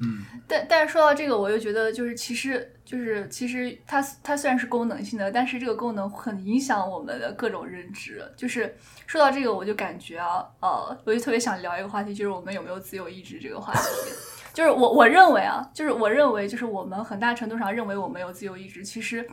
[0.00, 8.22] 嗯，但但是说到这个，我又觉得就是其实就是其实它它虽然是功能性的，但是这个功能很影响我们的各种认知。
[8.36, 8.76] 就是
[9.06, 13.80] 说到这个，我就感觉啊，呃，我就特别想聊一个话题，就是我们有没有自由意志这个话题。
[14.54, 19.28] 就是我我认为啊，就是我认为就是我们很大程度上认为我们有自由意志，其实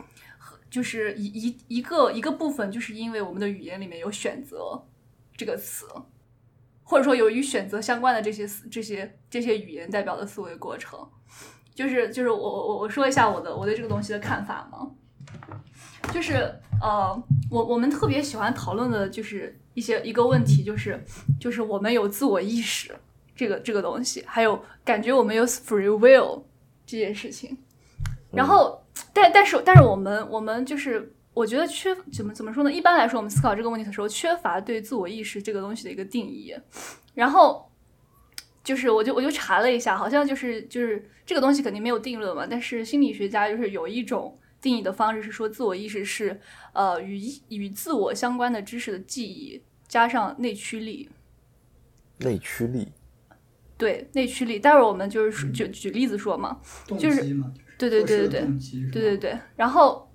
[0.70, 4.84] 就是一一一个一个部分，就是因为我们的语言里面有选择
[5.38, 5.86] 这个词。
[6.88, 11.00] 或者说，有与选择相关的这些思、这些这些语言代表的思维过程，
[11.74, 14.92] 就是就是我我我说一下我的我对这个东西的看法嘛，
[16.14, 16.34] 就是
[16.80, 21.04] 呃，我我们特别喜欢讨论的就是一些一个问题，就是
[21.40, 22.96] 就是我们有自我意识
[23.36, 26.44] 这个这个东西，还有感觉我们有 free will
[26.86, 27.58] 这件事情，
[28.32, 28.80] 然后
[29.12, 31.12] 但但是但是我们我们就是。
[31.36, 32.72] 我觉得缺怎么怎么说呢？
[32.72, 36.56] 一般来说，我们思考这个问题的时候，缺乏对自我意识这个东西的一个定义。
[37.14, 37.70] 然后
[38.64, 42.48] 就是我就我就查了一下，好像就是就是这个东西肯定没有定论嘛。
[42.50, 46.40] 但是心理学家就是有一种定义的方式是说，自我意识是
[46.72, 51.10] 呃与与自我相关的知识的记忆加上内驱力。
[52.20, 52.88] 内驱力。
[53.78, 54.58] 对内驱力。
[54.58, 56.62] 待会儿我们就是举举例子说嘛，
[56.98, 57.22] 就是
[57.78, 58.40] 对对对对对
[58.90, 60.10] 对对对，然后。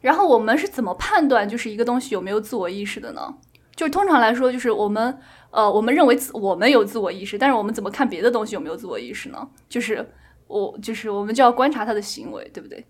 [0.00, 3.34] 然后我们是怎么判断就是一个东西有没有自我意识的呢？
[3.76, 5.16] 就是通常来说，就是我们
[5.50, 9.48] 呃，我们认为自我们有自我意识，但是我们怎么看别的东西有没有自我意识呢？
[9.68, 10.04] 就是
[10.48, 12.84] 我就是我们就要观察他的行为，对不对？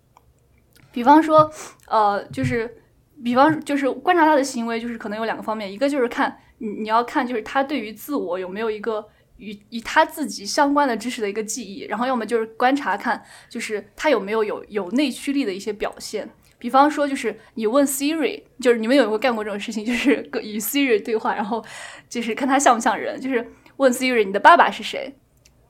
[0.91, 1.47] 比方说
[1.87, 2.81] 呃，就是
[3.23, 16.27] 比方就是观察他的行为，就是可能有两个方面，一个就是看你你要看就是他对于自我有没有一个与与他自己相关的知识的一个记忆，然后要么就是观察看就是他有没有有有内驱力的一些表现。
[16.59, 19.85] 比方说，就是你问 Siri，就是你们有没有干过这种事情？
[19.85, 21.63] 就是跟与 Siri 对话，然后
[22.09, 23.19] 就是看他像不像人。
[23.19, 25.15] 就是问 Siri，你的爸爸是谁？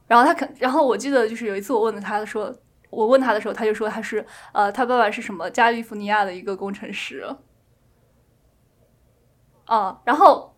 [0.07, 2.51] 然后他肯，然后我记得就是有一次我问了他说，
[2.89, 7.23] 我问他的时候，他就说他是呃，他爸爸是什么加利福尼亚的一个工程师。
[9.65, 10.55] 啊，然后，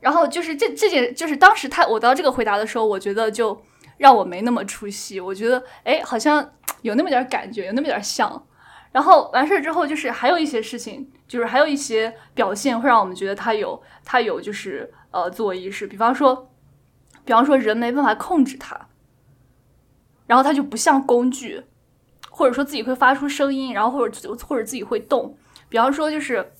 [0.00, 3.62] 然后就是这这件，就是当时他我到这个回答的时候，我觉得就
[3.98, 5.20] 让我没那么出戏。
[5.20, 8.44] 我觉得哎，好像有那么点感觉，有那么点像。
[8.92, 15.86] 然后完事儿之后，就是还有一些事情，就是还有一些表现会让我们觉得他有他有就是呃自我意识。
[15.86, 16.50] 比方说，
[17.24, 18.88] 比方说人没办法控制他，
[20.26, 21.62] 然后他就不像工具，
[22.30, 25.36] 或者说自己会发出声音，然后或者或者自己会动。
[25.70, 26.52] 比方说就是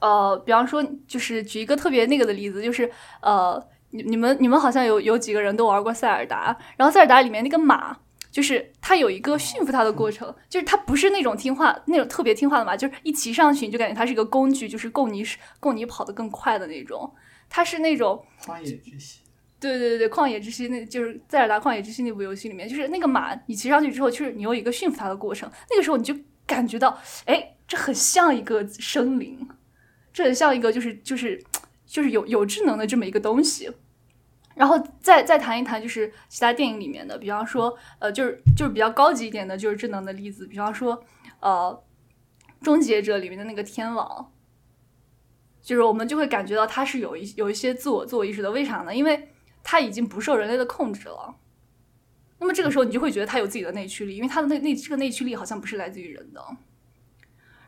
[0.00, 2.90] 呃，比方说就是举一个特别那个的例子，就是
[3.20, 7.98] 呃，你你们你们好像有有几个人都玩过塞尔达，然后塞尔达里面那个马。
[8.32, 15.22] 就是它有一个驯服它的过程，就是它不是那种听话、那种特别听话的马，就是一骑上去你就感觉它是一个工具，就是供你
[15.60, 17.12] 供你跑得更快的那种。
[17.50, 19.20] 它是那种旷野之息，
[19.60, 26.16] 对对对对，旷野之息，那就是塞尔达旷野之息那部游戏里面，就是那个马，你骑上去之后，就是你有一个驯服它的过程，那个时候你就
[26.46, 29.46] 感觉到，哎，这很像一个生灵，
[30.14, 31.44] 这很像一个就是就是
[31.84, 33.70] 就是有有智能的这么一个东西。
[34.54, 41.02] 然后再再谈一谈，就是其他电影里面的，比方说，呃，就是就是比较高级一点的，就是智能的例子，比方说，
[41.40, 41.82] 呃，
[42.64, 44.30] 《终结者》里面的那个天网，
[45.62, 48.94] 就是我们就会感觉到它是有一有一些自我自我意识的，为啥呢？
[48.94, 49.30] 因为
[49.62, 51.34] 它已经不受人类的控制了。
[52.38, 56.44] 那么这个时候，你就会觉得它有自己的内驱力，因为它的内内这个内驱力好像不是来自于人的。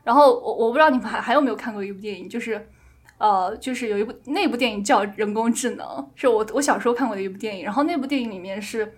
[0.03, 2.69] 然后我我不知道你们还还有没有看过一部电影，就是。
[3.17, 7.63] 呃，就是有一部那部电影叫《人工智能》，是我我小时候看过的一部电影。
[7.63, 8.97] 然后那部电影里面是，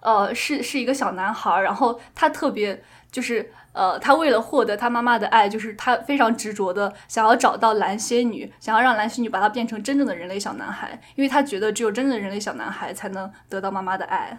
[0.00, 14.38] 呃，是是一个小男孩，然后他特别就是呃，他为了获得他妈妈的爱，就是他非常执着的想要找到蓝仙女，想要让蓝仙女把他变成真正的人类小男孩，因为他觉得只有真正的人类小男孩才能得到妈妈的爱。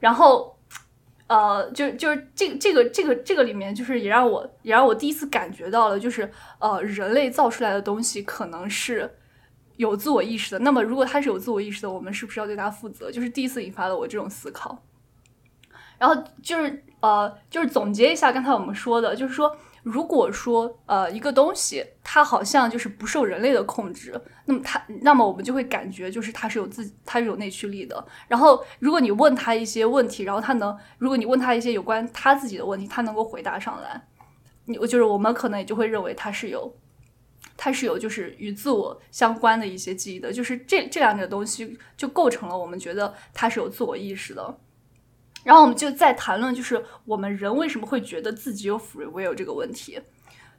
[0.00, 0.53] 然后。
[1.26, 9.10] 呃，就就是这个这个这个这个里面，就是也让我也让我第一次感觉到了，就是呃，人类造出来的东西可能是
[9.76, 10.58] 有自我意识的。
[10.58, 13.10] 那么，如果它是有自我意识的，我们是不是要对它负责？
[13.10, 14.82] 就是第一次引发了我这种思考。
[15.98, 19.56] 然后就是呃，就是总结一下刚才我们说的，就是说。
[19.84, 28.04] 如果说呃一个东西它好像就是不受人类的控制，那么它那么我们就会感觉就是它是有自它是有内驱力的。
[28.26, 34.02] 然后如果你问他一些问题，然后他能如果你问他一些有关他自己的问题，他能够回答上来，
[34.64, 36.74] 你就是我们可能也就会认为他是有
[37.56, 44.58] 他是有就是与自我相关的一些记忆的，就是这这两者东西就构成了我们觉得他是有自我意识的。
[45.44, 50.00] 然后我们就在谈论，就是我们人为什么会觉得自己有 free will 这个问题，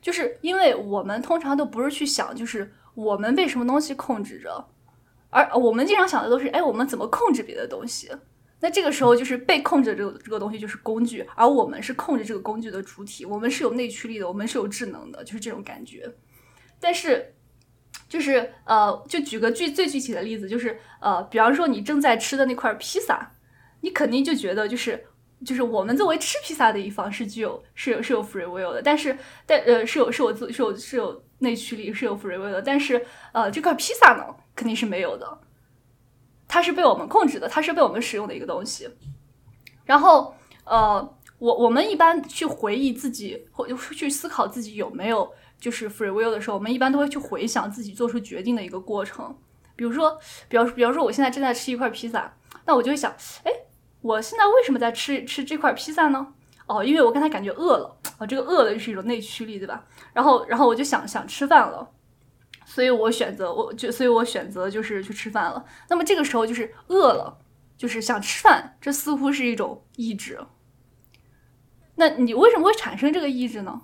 [0.01, 4.67] 就是因为我们通常都不是去想，就是我们被什么东西控制着，
[5.29, 8.09] 而我们经常想的都是，哎，我们怎么控制别的东西？
[8.61, 16.09] 那这个时候就是被控制这个这个东西就是工具，而我们是控制这个工具的主体，我们是有内驱力的，我们是有智能的，就是这种感觉。
[16.79, 17.35] 但是，
[18.07, 23.33] 就是呃，就举个具最具体的例子，就是呃，比方说你正在吃的那块披萨，
[23.81, 25.05] 你肯定就觉得就是
[25.45, 34.23] 就是我们作为吃披萨的一方是具有是有是有 free will 的，但是但呃是有是有自是有是有内驱力是有 free will 的，但是呃这块披萨呢
[34.55, 35.39] 肯定是没有的。
[36.47, 38.87] 它是被我们控制的，它是被我们使用的一个东西。
[39.83, 40.33] 然后，
[40.63, 45.27] 呃，我我们一般去回忆自己或去思考自己有没有
[45.59, 49.35] 就是 free will 的时候，我们一般都会去回想自己做出决定的一个过程。
[49.75, 50.17] 比如说，
[50.47, 52.31] 比方比方说，我现在正在吃一块披萨，
[52.67, 53.11] 那我就会想，
[53.43, 53.51] 哎，
[54.05, 56.27] 我现在为什么在吃吃这块披萨呢？
[56.67, 59.83] 哦，因为我刚才感觉饿了，啊，这个饿了就是一种内驱力，对吧？
[60.13, 61.89] 然后，然后我就想想吃饭了。
[62.67, 65.65] 所以我选择，我就，所以我选择就是去吃饭了。
[65.89, 67.39] 那么这个时候就是饿了，
[67.77, 70.39] 就是想吃饭，这似乎是一种意志。
[71.95, 73.81] 那你为什么会产生这个意志呢？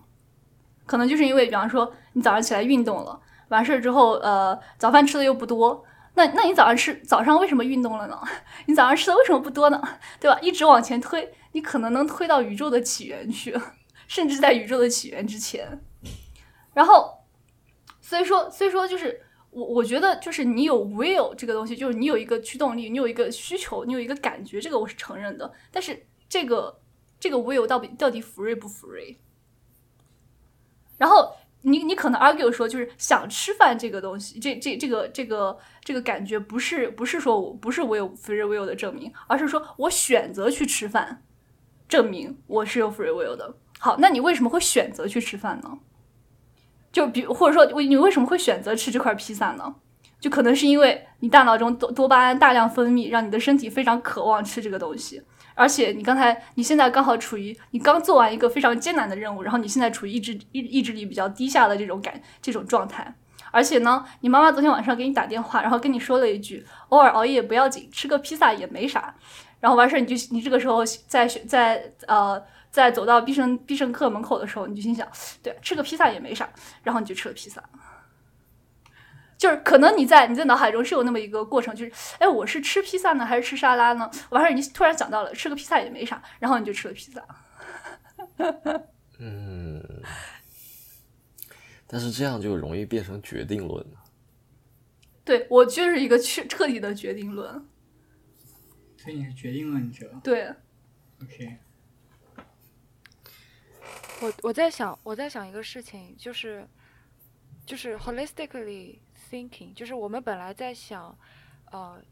[0.86, 3.20] 可能就是因为，比方说你早上起来运动了，
[3.50, 5.84] 完事儿之后，呃，早饭吃的又不多。
[6.14, 8.22] 那那你早上吃早上为什么运动了呢？
[8.68, 9.82] 你早上吃的为什么不多呢？
[10.20, 10.40] 对吧？
[10.42, 13.60] 一直往前推，你可能能推到宇宙的起源去，
[14.08, 15.82] 甚至在宇宙的起源之前。
[16.74, 17.20] 然后。
[18.04, 19.22] 所以说，所以说，就是
[19.52, 25.54] 我我觉得，就是你有 will 这个东西，就是你有一个驱动力，你有一个需求，你有一个感觉，这个我是承认的。
[25.72, 26.82] 但是这个
[27.22, 29.18] 这个 will 到底到底 free 不 free？
[30.98, 41.24] 然后你你可能 argue 说，就是想吃饭这个东西，这这这个这个这个感觉不是不是说我不是我有 free will 的证明，而是说我选择去吃饭，
[41.88, 43.56] 证明我是有 free will 的。
[43.80, 45.80] 好，那你为什么会选择去吃饭呢？
[46.92, 49.76] 就比或者说，你为什么会选择吃这块披萨呢？
[50.20, 55.24] 就可能是因为你大脑中多多巴胺大量分泌，让你的身体非常渴望吃这个东西。
[55.56, 63.14] 而且你刚才你现在刚好处于你刚做完一个非常艰难的任务，然后你现在处于意志意意志力比较低下的这种感这种状态。
[63.52, 69.14] 而且呢，你妈妈昨天晚上给你打电话，然后跟你说了一句：“偶尔熬夜不要紧，吃个披萨也没啥。”
[69.60, 72.42] 然后完事儿你就你这个时候在在呃。
[72.72, 75.06] 在走到必胜必胜客门口的时候，你就心想，
[75.44, 76.50] 对，吃个披萨也没啥，
[76.84, 77.62] 然后你就吃了披萨。
[79.42, 84.08] 就是可能你在你在脑海中是有那么一个过程，就是，哎，我是吃披萨呢，还是吃沙拉呢？
[84.30, 87.26] 完事儿你突然想到了吃个披萨也没啥，然后你就吃了披萨。
[89.18, 89.84] 嗯，
[91.88, 94.04] 但是这样就容易变成决定论了。
[95.26, 97.68] 对我就是一个彻彻底的决定论。
[98.98, 100.08] 所以你是决定论者。
[100.24, 100.54] 对。
[101.24, 101.58] OK。
[104.20, 106.68] 我我在想，我在想一个事情，就是，
[107.66, 109.00] 就是 holistically
[109.32, 111.18] thinking，就是我们本来在想，
[111.72, 112.04] 呃，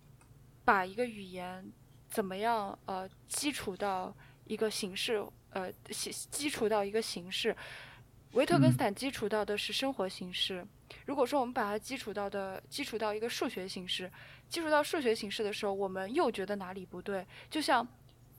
[0.63, 1.69] 把一个语言
[2.10, 7.54] 怎么样呃基础到一个形式，呃基基础到一个形式，
[8.31, 10.66] 维特根斯坦基础到的是生活形式。
[11.06, 14.10] 如果说我们把它基础到的基础到一个数学形式，
[14.48, 17.27] 基础到数学形式的时候，我们又觉得哪里不对？
[17.50, 17.88] 就像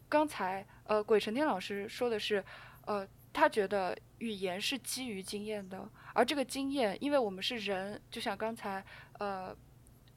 [0.09, 2.43] 刚才呃鬼成天老师说的是，
[2.87, 3.07] 呃。
[3.33, 8.85] 他觉得语言是基于经验的，而这个经验，因为我们是人，就像刚才
[9.19, 9.57] 呃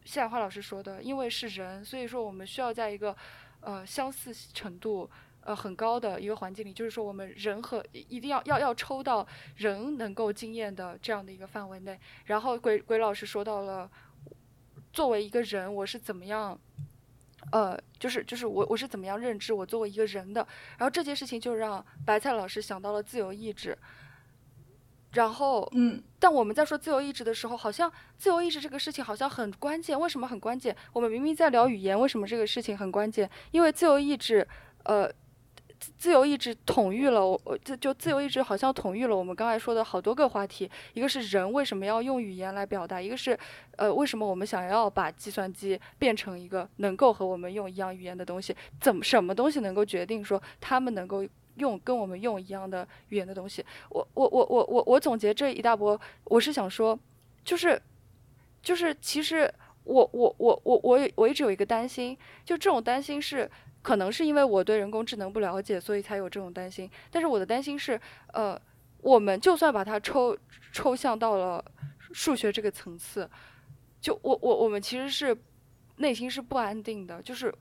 [0.05, 3.15] 谢海华老师说的，因为是人，所以说我们需要在一个
[3.61, 5.09] 呃相似程度
[5.41, 9.25] 呃很高的一个环境里，就是说我们人和一定要要要抽到
[9.57, 11.99] 人能够经验的这样的一个范围内。
[12.25, 13.89] 然后鬼鬼老师说到了，
[14.91, 16.59] 作为一个人，我是怎么样。
[17.51, 23.77] 呃，就是就是我我是怎么样认知我作为一个人的，然后这件事情就让白菜老师想到了自由意志，
[25.13, 30.75] 然后嗯，但我们在说自由意志的时候，好像自由意志这个事情好像很关键，为什么很关键？
[30.91, 33.29] 我们明明在聊语言，为什么这个事情很关键？
[33.51, 34.47] 因为自由意志，
[34.83, 35.11] 呃。
[35.97, 40.71] 自由意志统御了我，我就就自由意志好像统御了我们刚才说的好多个话题。
[40.93, 43.37] 一个是人为什么要用语言来表达，一个是，
[43.75, 48.55] 呃，为什么我们想要把计算机变成一个能够和我们用一样语言的东西？
[48.79, 53.65] 怎么什么东西能够决定说他们能够用跟我们用一样的语言的东西？
[53.89, 56.97] 我我我我我我总结这一大波，我是想说，
[57.43, 57.81] 就是
[58.61, 59.51] 就是其实
[59.83, 63.49] 我我我我我我一直有一个担心，就这种担心是。
[63.83, 66.89] 可能是因为我对人工智能不了解，所以才有这种担心。
[67.11, 67.99] 但是我的担心是，
[68.31, 68.57] 呃，
[69.01, 70.37] 我们就算把它抽
[70.71, 71.61] 抽象到了
[72.13, 73.29] 数学这个层次，
[73.99, 75.37] 就我我我们其实是
[75.97, 77.53] 内心是不安定的，就是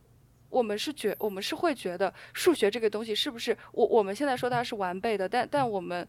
[0.53, 6.07] 我们是觉我们是会觉得数学这个东西是不是我我们现在说它是完备的，但但我们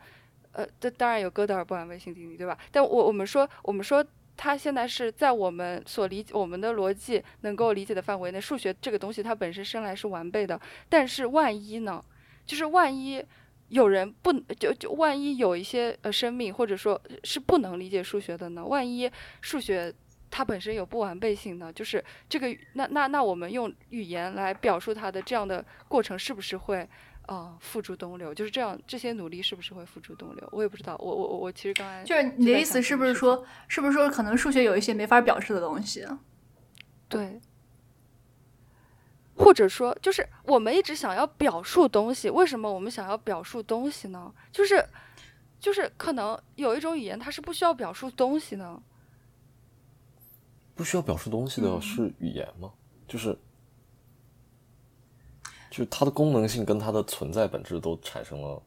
[0.52, 2.58] 呃，这当然有哥德尔不完备性定律，对吧？
[2.70, 10.60] 但我我们说我们说它现在是在我们所理解我们的逻辑能够理解的范围内，数学这个东西它本身生来是完备的。
[10.90, 12.04] 但是万一呢？
[12.46, 13.24] 就是万一
[13.70, 18.66] 有人不就就万一有一些呃生命或者说是不能理解数学的呢？
[18.66, 19.10] 万一
[19.42, 19.94] 数学
[20.34, 21.72] 它本身有不完备性呢？
[21.72, 26.90] 就是这个那那那我们用语言来表述它的这样的过程是不是会？
[27.26, 28.78] 呃，付诸东流，就是这样。
[28.86, 30.50] 这些努力是不是会付诸东流？
[30.52, 30.94] 我也不知道。
[31.00, 36.06] 我我我我其实刚才就是你的意思是不是说，是不是说可能数学有一些没法表示的东西？
[37.08, 37.40] 对，
[39.38, 44.30] 或者说就是我们一直想要表述东西，为什么我们想要表述东西呢？
[44.52, 44.86] 就是
[45.62, 48.84] 就是可能有一种语言它是不需要表述东西呢？
[50.76, 52.72] 不需要表示东西的是语言吗？
[53.08, 53.38] 就是。
[55.70, 58.62] 就它的功能性跟它的存在本质都产生了。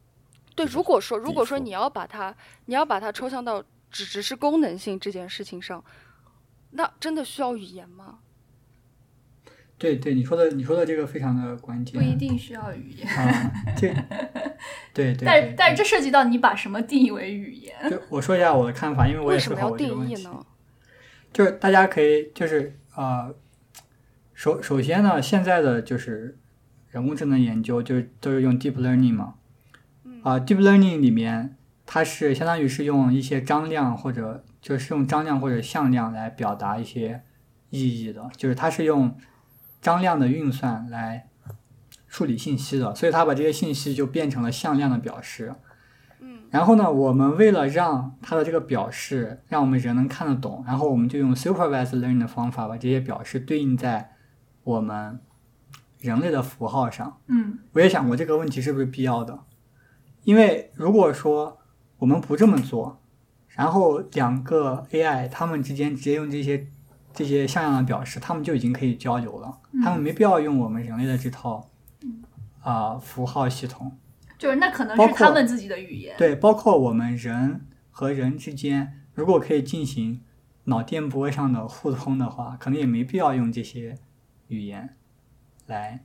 [0.57, 2.35] 对，如果说如果说你要把它
[2.65, 5.85] 你要把它抽象到只只是功能性这件事情上，
[6.73, 8.19] 那真的需要语言吗？
[9.79, 11.95] 对对，你说的你说的这个非常的关键。
[11.95, 13.95] 不一定需要语言啊，这
[14.93, 15.25] 对 对。
[15.25, 17.89] 但但是这涉及到你把什么定义为语言？
[17.89, 20.27] 就我说一下我的看法，因为我也思考过这个问题。
[21.37, 23.35] 就是大家可以就是呃，
[24.33, 26.39] 首首先呢，现在的就是。
[26.89, 29.35] 人工智能研究就是都是用 deep learning 嘛，
[30.23, 37.23] 啊，deep learning 里面它是相当于是用一些张量或者就是用张量或者向量来表达一些
[37.69, 39.15] 意义的，就是它是用
[39.83, 41.29] 张量的运算来
[42.09, 45.55] 处理信息的，所以它把这些信息就变成了向量的表示。
[46.47, 54.13] 嗯，然后呢，我们为了让它的这个表示让我们人能看得懂，然后我们就用 supervised learning 的方法把这些表示对应在
[54.65, 55.21] 我们。
[55.99, 59.41] 人类的符号上，嗯，我也想过这个问题是不是必要的，
[60.25, 61.59] 因为如果说
[61.97, 63.01] 我们不这么做，
[63.49, 66.69] 然后两个 AI 它们之间直接用这些
[67.15, 71.67] 这些像样的表示，它们就已经可以交流了，它们没必要用我们人类的这套
[72.61, 73.97] 啊符号系统，
[74.39, 80.23] 就是那可能是他们自己的语言，对，包括我们人和人之间，如果可以进行
[80.65, 83.97] 脑电波上的互通的话，可能也没必要用这些
[84.49, 84.97] 语言。
[85.67, 86.05] 来，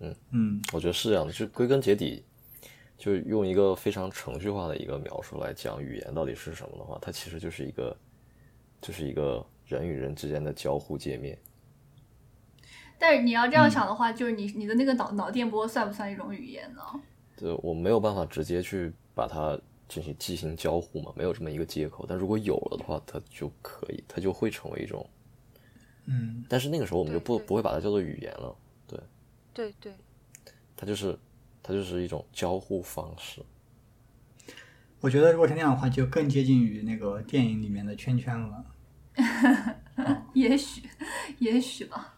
[0.00, 2.24] 嗯嗯，我觉得是这样的，就归根结底，
[2.96, 7.96] 就用一个非常程序化的一个描述来讲语言到底是什么的话，它其实就是一个，
[8.80, 11.36] 就是一个人与人之间的交互界面。
[12.98, 16.82] 但是你要这样想的话，就是你你的那个脑脑电波算不算一种语言呢？
[17.36, 22.04] 对，我没有办法直接去把它进行进行交互嘛，没有这么一个接口。
[22.08, 25.08] 但如果有了的话，它就可以，它就会成为一种。
[26.06, 28.98] 嗯，但是那个时候我们就不不会把它叫做语言了，对，
[29.52, 29.92] 对对，
[30.76, 31.16] 它就是
[31.62, 33.42] 它就是一种交互方式。
[35.00, 38.64] 我觉得如果是那样的话，就更接近于那个电影里面的圈圈了。
[40.34, 40.82] 也许，
[41.38, 42.16] 也许吧。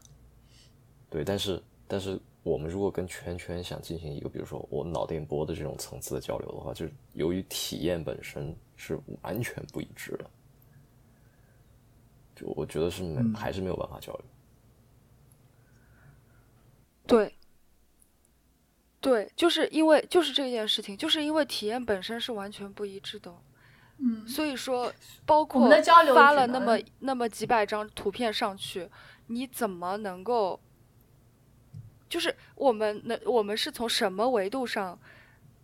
[1.10, 10.30] 对，但是但是我们如果跟圈圈想进行一个，比如说我脑电波的这种层次的交流的话，就是由于体验本身是完全不一致的。
[12.36, 14.24] 就我觉得是没，还是没有办法交流。
[17.08, 17.34] 对，
[19.00, 23.34] 对，就是因为就是这件事情，就是因为体验本身是完全不一致的。
[23.98, 24.90] 嗯，所以说，
[25.26, 25.68] 包括
[26.14, 28.88] 发了那么那么几百张图片上去，
[29.26, 30.60] 你怎么能够？
[32.10, 34.98] 就是我们能，我们是从什么维度上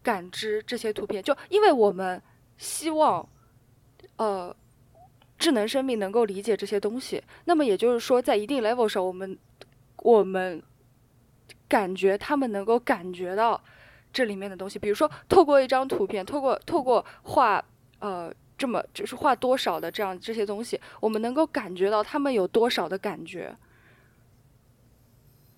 [0.02, 1.22] 感知这些图片？
[1.22, 2.22] 就因为我们
[2.56, 3.28] 希望，
[4.16, 4.56] 呃。
[5.38, 9.38] 智能生命能够理解这些东西，那么也就是说，在一定 level 上，我们
[9.98, 10.62] 我们
[11.68, 13.62] 感觉他们能够感觉到
[14.10, 14.78] 这里面的东西。
[14.78, 17.62] 比如说，透过一张图片，透过透过画，
[17.98, 23.54] 呃，这么就是画多少的这样这些东西，我们能够感觉到他们有多少的感觉。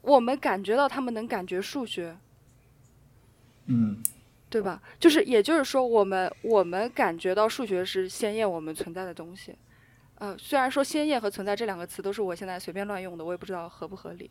[0.02, 2.16] 我们感觉到他们能感觉数学，
[3.66, 4.02] 嗯。
[4.50, 4.80] 对吧？
[4.98, 9.54] 就是，也就是说，我们我们感觉到数学是鲜艳我们存在的东西，
[10.14, 14.30] 呃，虽然说鲜艳和存在这两个词都是我现在随便乱用的，我也不知道合不合理。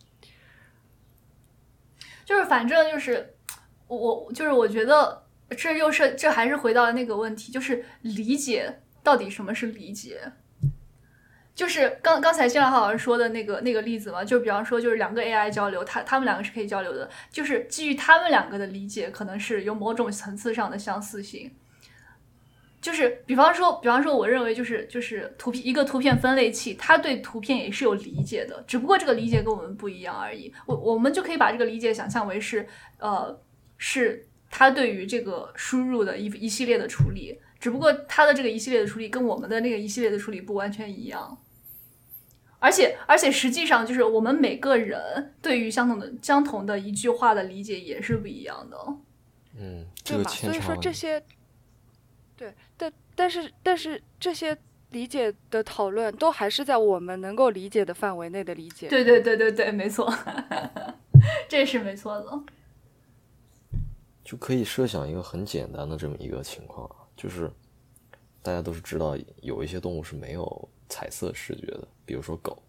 [2.24, 3.36] 就是反正就是
[3.86, 10.32] 我我就是我觉得这又是这还是回到了那个问题，就是理解到底什么是理解。
[11.58, 21.50] 就是刚刚才谢老老师说的那个那个例子嘛，就比方说，就是两个 AI 交流，他他们两个是可以交流的，就是基于他们两个的理解，可能是有某种层次上的相似性。
[22.80, 30.54] 就是比方说，比方说，我认为就是就是图片一个图片分类器，它对图片也是有理解的，只不过这个理解跟我们不一样而已。
[30.64, 32.64] 我我们就可以把这个理解想象为是
[33.00, 33.36] 呃
[33.78, 37.36] 是它对于这个输入的一一系列的处理。
[37.58, 41.36] 只不过它的这个一系列的处理跟我们的那个一系列的处理不完全一样。
[42.60, 48.76] 而且，而且实际上就是我们每个人对于相同的相同的一句话的理解也是不一样的。
[49.56, 50.28] 嗯，对吧？
[50.30, 51.22] 所以说这些，
[52.36, 54.56] 对，但但是但是这些
[54.90, 58.88] 理解的讨论都还是在我们能够理解的范围内的理解。
[58.88, 60.12] 对对对对对，没错，
[61.48, 62.42] 这是没错的。
[64.24, 67.50] 就可以设想一个很简单的这么一个情况啊，就是
[68.42, 70.68] 大家都是知道有一些动物是没有。
[70.88, 72.62] 彩色视觉的，比如说狗，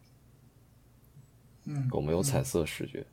[1.65, 3.05] 嗯，狗没有彩色视觉，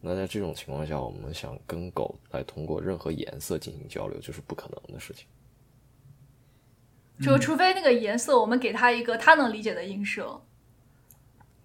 [0.00, 5.26] 那在这种情况下，我们想跟狗来通过任何颜色进行交流，就是不可能的事情。
[7.22, 10.40] 就除非那个颜色，我们给它一个它能理解的映射。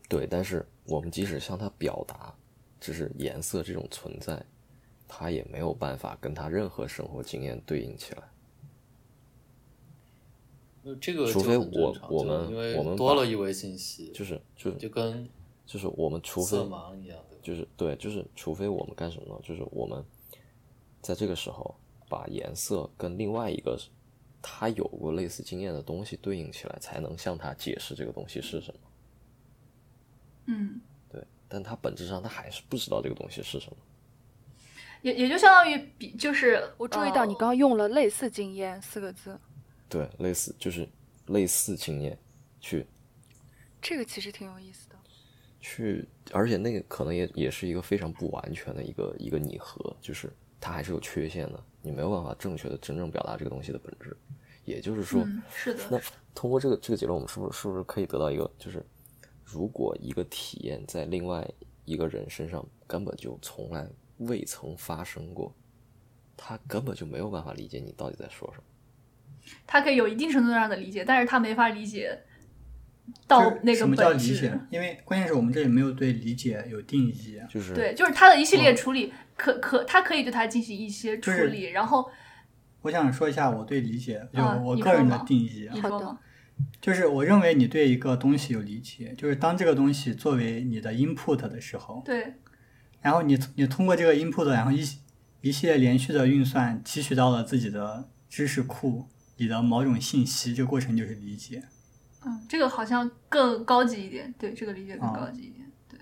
[0.07, 2.33] 对，但是我们即使向它表达，
[2.79, 4.39] 只是颜色这种存在，
[5.07, 8.23] 它也没有办法跟它任何生活经验对应起来。
[10.95, 15.27] 这个除非我我们因为我们多了一维信息，就是就就跟
[15.65, 19.39] 就是我们除非色盲一样的，就是对，就是除非我们干什么呢？
[19.43, 20.03] 就是我们
[21.01, 21.75] 在这个时候
[22.07, 23.79] 把颜色跟另外一个
[24.41, 28.79] 他有过类似经验的东西对应起来，才能向他解释这个东西是什么。
[30.47, 33.77] 嗯，对，但他本质上他还是不知道这个东西是什么。
[35.01, 39.39] 也也就相当于比就是我注意到你刚刚用了“类似经验”四个字。
[39.89, 40.87] 对，类似就是
[41.25, 42.17] 类似经验，
[42.61, 42.85] 去，
[43.81, 44.95] 这个其实挺有意思的。
[45.59, 50.31] 去，而且那个可能也也是一个非常不完全的一个一个拟合，就是
[50.61, 54.15] 它还是有缺陷的，你没有办法正确的真正表达这个东西的本质。
[54.63, 55.83] 也就是说，是的。
[55.89, 55.99] 那
[56.35, 58.85] 通过这个这个结论，我们是不是是不是可以得到一个，就是
[59.43, 61.49] 如果一个体验在另外
[61.85, 65.51] 一个人身上根本就从来未曾发生过，
[66.37, 68.63] 他根本就没有办法理解你到底在说什么。
[69.67, 72.19] 他可以有一定程度上的理解，但是他没法理解
[73.27, 82.09] 到那个本质，因为关键是我们这里没有对理解有定义，就是对，就是他的一系列处理，可可他可以对他进行一些处理，然后
[82.81, 86.17] 我想说一下我对理解，就我个人的定义，好的，
[86.81, 92.33] 就是我认为你对一个东西有理解，就是当这个东西作为你的 input 的时候，对，
[93.01, 94.83] 然后你你通过这个 input，然后一
[95.41, 99.07] 一系列连续的运算，提取到了自己的知识库。
[99.39, 101.63] 你的某种信息，这个过程就是理解。
[102.25, 104.31] 嗯，这个好像更高级一点。
[104.37, 105.65] 对，这个理解更高级一点。
[105.87, 105.97] 对，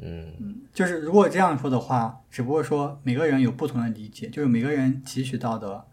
[0.00, 5.86] 嗯嗯，就是如果这样说的话，只不过说每个人有不同的理解，就是每个人汲取到的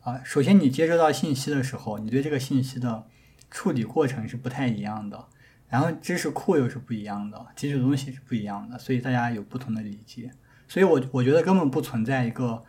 [0.00, 3.06] 啊，首先你接收到信息的时候，你对这个信息的
[3.48, 5.26] 处理过程是不太一样的，
[5.68, 10.32] 然后知识库又是不一样的，汲取的东西是不一样的，所以大家有不同的理解。
[10.66, 12.64] 所以我我觉得根本不存在一个。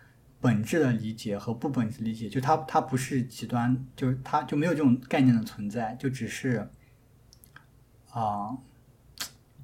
[0.45, 6.69] 本质的理解和不本质理解，就它它不是极端，就是它就没有这种概念的存在，就只是
[8.11, 8.55] 啊，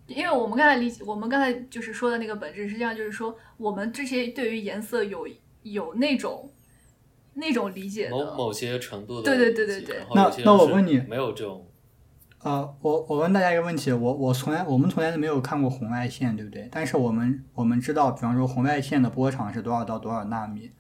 [0.07, 5.27] 因为我们刚才理解，我们刚才就是说的那个本质，实际上就是说，我们这些对于颜色有
[5.61, 6.51] 有那种
[7.35, 10.05] 那种理解的某某些程度的，对对对对对。
[10.15, 11.67] 那那我问你，没有这种。
[12.43, 16.67] 呃，我我问大家一个问题，我我从来我们从来都没有看过红外线，对不对？
[16.71, 20.71] 但是我们我们知道，比方说红外线的波长是多少到多少纳米，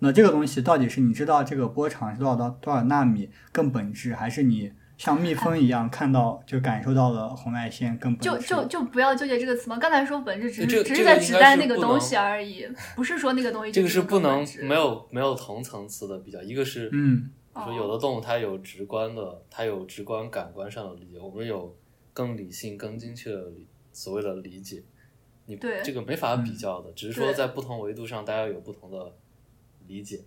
[0.00, 8.46] 那这个东西到底是你知道这个波长是多少到多少纳米更本质，还是你像蜜蜂一样看到就感受到了红外线更本质？
[8.46, 17.30] 就就就不要纠结这个词嘛，刚才说本质只是只是在指代那个东西而已，不是说那个东西这个是不能没有没有同层次的比较，一个是嗯，
[17.64, 21.76] 说有的动物它有直观的，它有直观感官上的理解，我们有。
[22.16, 23.52] 更理性、更精确的
[23.92, 24.82] 所谓的理解，
[25.44, 29.14] 你这个没法比较的，只是说在不同维度上，大家有不同的
[29.86, 30.24] 理解。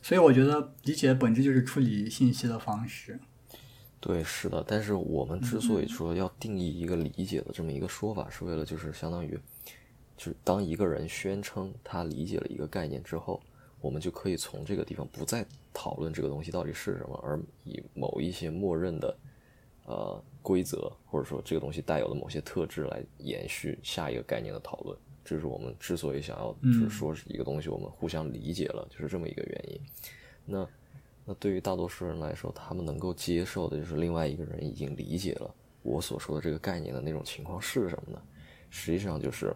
[0.00, 3.20] 所以我觉得理解的本质就是处理信息的方式。
[4.00, 4.64] 对，是的。
[4.66, 9.38] 但是我们之所以说要定义一个理解的这么一个说法，是为了就是相当于，
[10.16, 13.42] 就是当一个人宣称他理解了一个概念之后，
[13.80, 19.16] 我们就可以从这个地方不再讨论这个东西到底是什么，而以某一些默认的。
[19.86, 29.80] 呃，规则或者说这个东西带有的某些特质来延续下一个概念的讨论，这是我们之所以想要就是说是一个东西，我们互相理解了，就是这么一个原因。
[30.44, 30.68] 那
[31.24, 38.22] 那对于大多数人来说，他们能够接受的就是另外一个人已经理解了我所说的这个概念的那种情况是什么呢？
[38.68, 39.52] 实际上就是，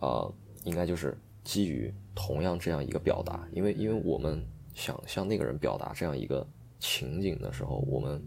[0.00, 0.28] 啊，
[0.64, 6.46] 应该就是基于同样这样一个表达，因为因为我们想向那个人表达这样一个
[6.78, 8.22] 情景的时候，我们。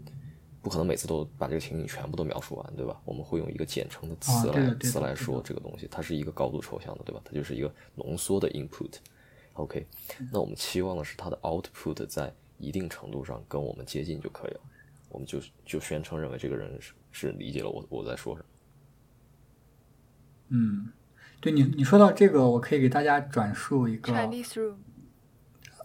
[0.62, 3.00] 不可能每次都把这个情景全部都描述完，对吧？
[3.06, 7.22] 我们会用一个简称的词来词来说这个东西，它是一个高度抽象的，对吧？
[7.24, 8.92] 它就是一个浓缩的 input。
[9.54, 9.86] OK，
[10.30, 14.60] 那我们期望的是它的 output 在一定程度上跟我们接近就可以了，
[15.08, 18.48] 我们就就宣称认为这个人是是理解了我我在说什么。
[20.48, 20.92] 嗯，
[21.40, 24.12] 对你你说到这个，我可以给大家转述一个。
[24.12, 24.74] Chinese room。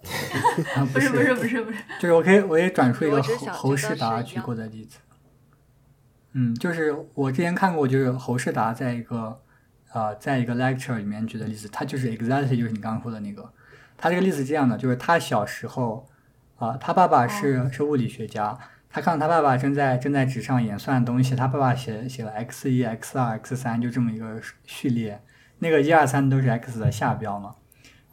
[0.93, 4.99] 不是不是不是不是，就是我可以我也转述一个侯侯世达举过的例子。
[6.33, 9.41] 嗯，就是我之前看过，就是侯世达在一个
[9.93, 13.51] 呃，在一个 lecture 里面举的例子，他就是 exactly 就是你刚刚说的那个。
[13.97, 16.07] 他这个例子是这样的，就是他小时候
[16.57, 18.55] 啊，他爸爸是是物理学家，
[18.89, 25.23] 他看到他爸爸正在正在纸上演算东西，他爸爸写写了 x 一、x 二、x 三，就这么一个序列，
[25.59, 27.55] 那个一二三都是 x 的下标嘛。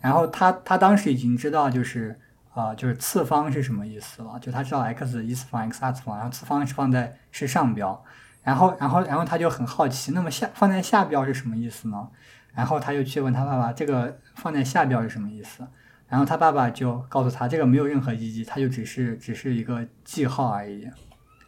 [0.00, 2.18] 然后他他当时已经知道就是
[2.54, 8.04] 啊就是次方是什么意思了，就他知道 x 一次方 x 二次方，然后次方是放在是上标，
[8.42, 12.08] 然后然后然后他就很好奇，那么下放在下标是什么意思呢？
[12.52, 15.66] 然后他就去问他爸爸，这个放在下标是什么意思？
[16.08, 20.86] 然后他爸爸就告诉他，这个没有任何意义，它就只是只是一个记号而已。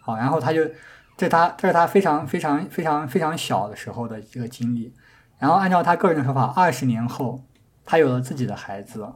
[0.01, 0.63] 好，然后他就
[1.17, 4.95] 这他这是他非常非常非常非常小的时候的一个经历。
[5.45, 7.45] 然后按照他个人的说法，二十年后。
[7.87, 9.07] 他有了自己的孩子，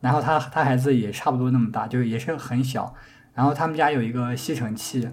[0.00, 2.94] 然后他他孩子也差不多那么大，就是也是很小。
[3.32, 5.08] 然后他们家有一个吸尘器，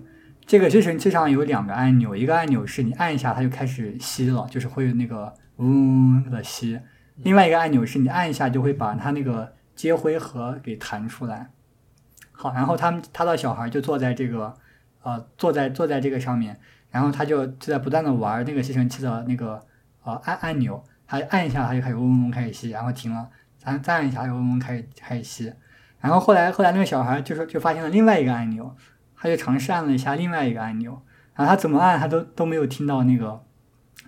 [0.45, 6.81] 这个吸尘器上有两个按钮，一个按钮是你按一下它就开始吸了，就是会那个嗡的吸；
[7.15, 11.49] 另外一个按钮是你按一下就会把它那个接灰盒给弹出来。
[12.33, 14.53] 好，然后他们他的小孩就坐在这个
[15.03, 16.59] 呃坐在坐在这个上面，
[16.91, 19.65] 然后他就就在不断的玩那个吸尘器的那个
[20.13, 20.83] 呃按按钮。
[21.09, 25.53] 他按一下，他就开始嗡嗡嗡开始吸，然后停了，咱再按一下，又嗡嗡开始开始吸，
[26.01, 28.75] 然后后来后来那个小孩就说就发现了另外一个按钮，
[29.15, 31.01] 他就尝试按了一下另外一个按钮，
[31.33, 33.41] 然后他怎么按他都都没有听到那个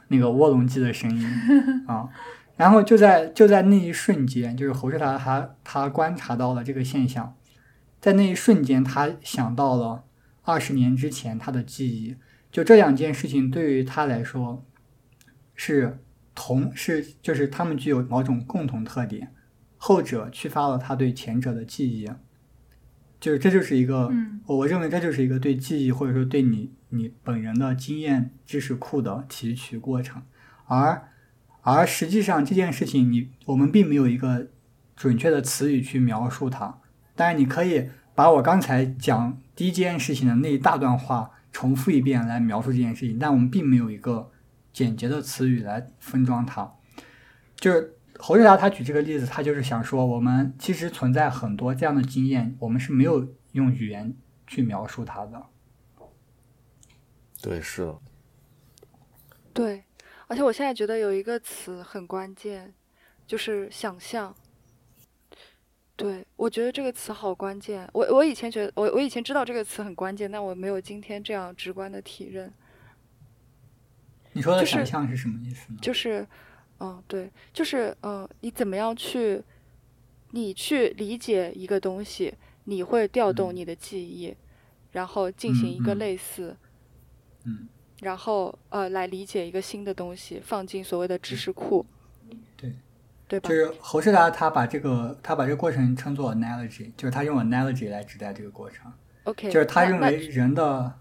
[0.10, 1.26] 那个涡轮机的声音
[1.88, 2.10] 啊，
[2.58, 7.34] 然后就在就在那一瞬间，就是侯世达他他观察到了这个现象，
[8.02, 10.04] 在那一瞬间他想到了
[10.44, 12.18] 二十年之前他的记忆，
[12.52, 14.66] 就这两件事情对于他来说
[15.60, 16.00] 是。
[16.36, 19.34] 同是就是他们具有某种共同特点，
[19.76, 22.10] 后者驱发了他对前者的记忆，
[23.20, 24.10] 就是这就是一个，
[24.46, 30.22] 我认为这就是一个对记忆或者说对你你本人的经验知识库的提取过程，
[30.68, 31.10] 而
[31.62, 34.48] 而实际上这件事情你我们并没有一个
[34.96, 36.80] 准确的词语去描述它，
[37.18, 44.32] 但是你可以把我刚才讲第一件事情的那一大段话重复一遍来描述这件事情，但我们并没有一个。
[44.80, 46.74] 简洁的词语来分装它，
[47.58, 54.16] 就是侯志达他举这个例子，他就是想说，我们其实存在很多这样的经验，我们是没有用语言
[54.48, 55.46] 去描述它的。
[57.42, 58.00] 对，是的。
[59.52, 59.84] 对，
[60.28, 62.74] 而且我现在觉得有一个词很关键，
[63.28, 64.34] 就是想象。
[65.98, 67.86] 对，我觉得这个词好关键。
[67.92, 72.54] 我我以前觉得，我我以前知道这个词很关键，但我没有今天这样直观的体认。
[74.40, 75.80] 你说的想象是什么意思呢？
[75.82, 76.26] 就是，
[76.80, 79.44] 嗯，对，就是，嗯，你怎么样去，
[80.32, 84.34] 你去理解一个东西，你会调动你的记忆，
[84.94, 86.56] 然后进行一个类似，
[87.44, 87.68] 嗯，
[88.00, 91.86] 然后呃，来理解一个新的东西，放进所谓的知识库，
[92.56, 92.74] 对，
[93.28, 93.50] 对吧？
[93.50, 98.90] 就是侯世达他把这个他把这个过程称作 analogy，就是他用 analogy 来指代这个过程
[99.26, 100.96] ，OK，就是他认为人的。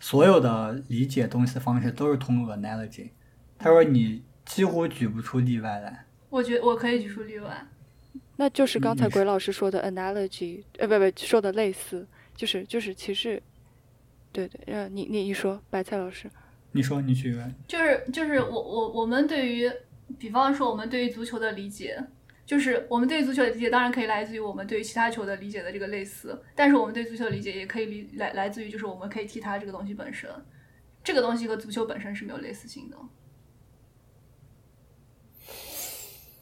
[0.00, 3.10] 所有的理解东西的方式都是通过 analogy。
[3.58, 6.06] 他说你几乎举不出例外来。
[6.30, 7.66] 我觉我可以举出例外。
[8.36, 13.42] 那就是刚才鬼老师说的 analogy，呃，不不，说的类似，就是就是其实，
[14.32, 16.30] 对对，呃，你你你说，白菜老师，
[16.72, 19.70] 你说你举个，就是就是我我我们对于，
[20.18, 22.02] 比方说我们对于足球的理解。
[22.50, 30.28] 就是我们对足球的理解，当然可以来自于我们对于其他球的理解的这个类似，但是我们对足球的理解也可以理来来自于，就是我们可以踢它这个东西本身，
[31.04, 32.96] 这个东西和足球本身是没有类似性的。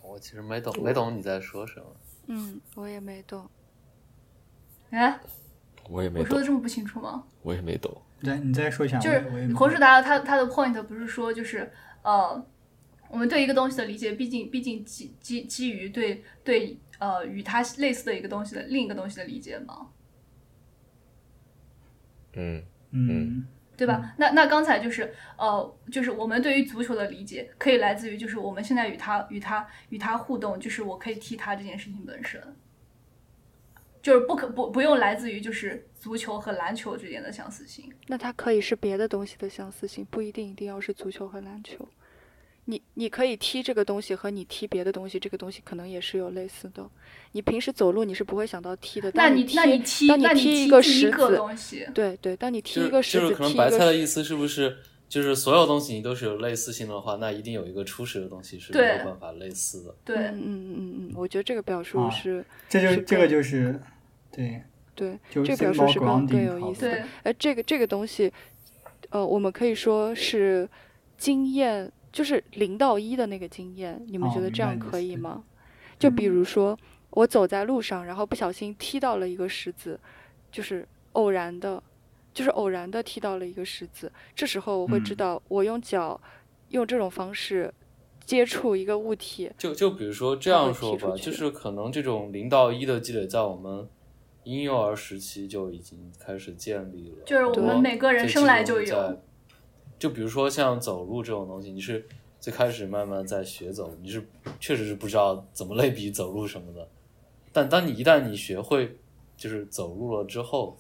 [0.02, 1.86] 我其实没懂，没懂你在说什么。
[2.28, 3.46] 嗯，我也没懂。
[4.88, 5.20] 哎，
[5.90, 6.20] 我也没。
[6.20, 7.22] 我说的这么不清楚吗？
[7.42, 7.94] 我也没懂。
[8.20, 8.98] 来，你再说一下。
[8.98, 12.46] 就是侯世达他他的 point 不是说就是呃。
[13.10, 19.88] 我们对一个东西的理解，毕竟毕竟基基基于对对呃与它类似的一个东西的另一个东西的理解嘛？
[22.34, 24.14] 嗯嗯，对吧？
[24.18, 32.40] 那那刚才就是呃就是我们对于足球的理解，可以来自于就是我们现在与它与它与它互动，就是我可以踢它这件事情本身，
[34.02, 37.92] 就是不可不不用来自于就是足球和篮球之间的相似性。
[38.06, 41.88] 那它可以是别的东西的相似性，不一定一定要是足球和篮球。
[42.70, 46.86] 你你可以踢这个东西和你踢别的东西，这个东西可能也是有类似的。
[47.32, 51.40] 你平时走路你是不会想到踢的，但你那你踢，当你踢一个石子，
[51.94, 54.76] 对对，当你踢一个石子，就是可能白菜的意思是不是，
[55.08, 59.94] 就是所有东西你都是有类似性的话，那一定有一个初始的东西是没有办法类似的。
[60.04, 63.80] 对，嗯嗯嗯嗯，我觉得这个表述是，这就这个就是，
[64.30, 64.62] 对
[64.94, 67.02] 对，这个表述是更更有意思的。
[67.22, 68.30] 哎，这个这个东西，
[69.08, 70.68] 呃，我们可以说是
[71.16, 71.90] 经验。
[72.10, 75.44] 就是零到一的那个经验，你们觉得这样可以吗？
[75.98, 76.78] 就比如说，
[77.10, 79.98] 我走在路上，然后不小心踢到了一个石子，
[80.50, 81.82] 就是偶然的，
[82.32, 84.10] 就是偶然的踢到了一个石子。
[84.34, 86.20] 这时候我会知道，我用脚
[86.70, 87.72] 用这种方式
[88.24, 89.50] 接触一个物体。
[89.58, 93.88] 就就比如说这样说吧，就是可能这种零到一的积累，在我们
[94.44, 97.24] 婴幼儿时期就已经开始建立了。
[97.26, 99.20] 就是我们每个人生来就有。
[99.98, 102.06] 就比如说像走路这种东西，你是
[102.38, 104.24] 最开始慢慢在学走，你是
[104.60, 106.88] 确实是不知道怎么类比走路什么的。
[107.52, 108.96] 但当你一旦你学会
[109.36, 110.76] 就是走路了之后，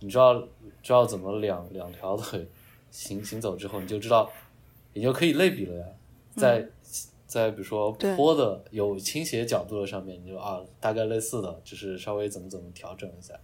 [0.00, 0.40] 你知道
[0.82, 2.46] 知道怎么两两条腿
[2.90, 4.30] 行行走之后，你就知道
[4.92, 5.86] 你就可以类比了呀。
[6.36, 6.68] 在
[7.26, 13.34] 在比如说坡的有倾斜角度的上面，你就啊大概类似的，只是稍微怎么怎么调整一下。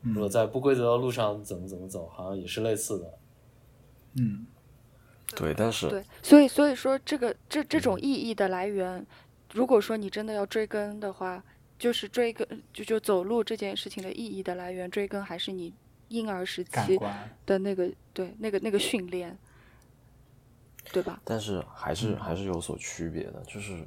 [0.00, 3.17] 如果在不规则的路上怎么怎么走，好像也是类似的。
[4.20, 4.46] 嗯，
[5.36, 9.06] 对，但是对，所以所以说这个这这种意义的来源，
[9.52, 11.42] 如果说你真的要追根的话，
[11.78, 15.72] 就是追根就就走路这件事情的意义的来源，追根还是你
[16.08, 16.98] 婴儿时期
[17.44, 19.36] 的那个对那个那个训练，
[20.92, 21.20] 对吧？
[21.24, 23.86] 但是还是还是有所区别的，就是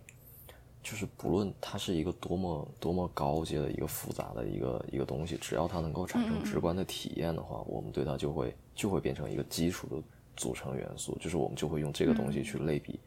[0.84, 10.02] 就是不论它是一个多么多么高阶的一个复杂的一个一个东西，只要它能够产生直观的体验的话，我们对它就会就会变成一个基础的。
[10.36, 13.00] 组成元素就是我们就会用这个东西去类比，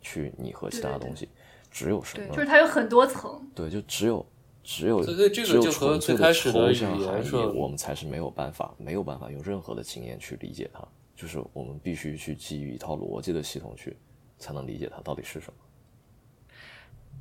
[0.00, 1.28] 去拟合其他东西。
[1.70, 2.28] 只有什么？
[2.34, 3.50] 就是它有很多层。
[3.54, 4.24] 对，就只有
[4.62, 10.86] 只有只有纯粹的抽象含义，我们才是没有办法没有办法用任何的经验去理解它。
[11.14, 13.96] 就是我们必须去基于一套逻辑的系统去，
[14.38, 15.58] 才能理解它到底是什么。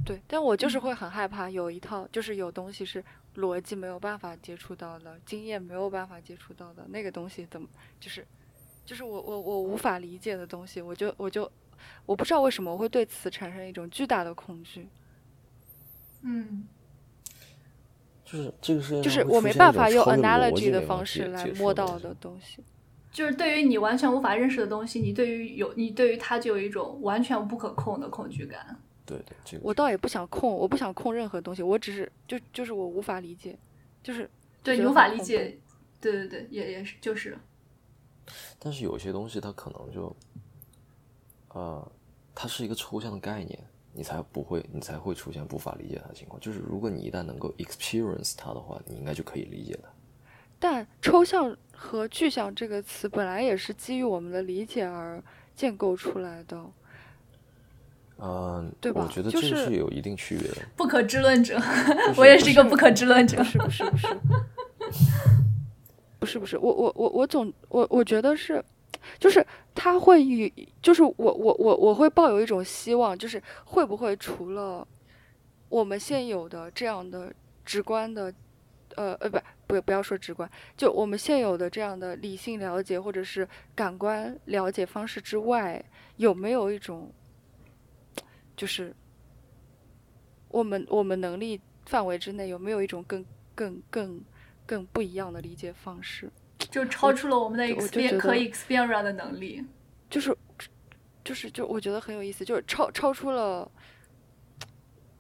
[0.06, 3.04] 对，但我就是会很害怕有一套，就是有东西是
[3.36, 7.68] 逻辑没有办法接触到的，经验没有办法接触到的那个东西，怎么
[8.00, 8.26] 就是？
[8.86, 11.52] 就是我我我无法理解的东西，我就我就
[12.06, 14.88] 我不知道为什么我会对此产生一种巨大的恐惧。
[16.22, 16.68] 嗯，
[18.24, 22.64] 就是这个是就是我没办法用 analogy 的方式来摸到的东西。
[23.12, 28.78] 就是对于你完全无法认识的东西，你对于有你对于它就有一种完全不可控的恐惧感。
[29.06, 33.58] 对对，这个我倒也不想控，我不想控任何东西，我只是就就是我无法理解，
[34.04, 34.30] 就是
[34.62, 35.58] 对你无法理解，
[36.02, 37.38] 对对对，也也是就是。
[38.60, 40.16] 但是有些东西它可能就，
[41.50, 41.92] 呃，
[42.34, 43.60] 它是一个抽象的概念，
[43.94, 46.40] 你才不会，你才会出现无法理解它的情况。
[46.42, 49.90] 就是如果你一旦能够 experience 它的话，你应该就可以理解它。
[50.60, 55.22] 但抽象和具象这个词本来也是基于我们的理解而
[55.56, 56.66] 建构出来的。
[58.18, 59.04] 嗯，对吧？
[59.06, 60.62] 我觉得这是有一定区别的。
[60.78, 61.62] 不可知论者，
[62.16, 63.84] 我也是一个不可知论者，是不是？
[63.84, 64.08] 不是。
[66.26, 68.64] 不是不是，我我我我总我我觉得是，
[69.20, 74.88] 就是他会与，就是我我我我会抱有一种希望，就是会不会除了
[75.70, 77.32] 我们现有的这样的
[77.64, 78.34] 直观的，
[78.96, 85.86] 呃呃不不不要说直观，就我们现有的这样的理性了解或者是感官了解方式之外，
[86.18, 87.12] 有没有一种，
[88.58, 88.96] 就是
[90.48, 93.80] 我们我们能力范围之内有没有一种更更。
[93.92, 94.20] 更
[94.92, 99.64] 不一样的理解方式，就超出了我们的 experience 可以 experience 的能力，
[100.10, 100.36] 就是，
[101.24, 103.70] 就是，就我觉得很有意思，就是超超出了，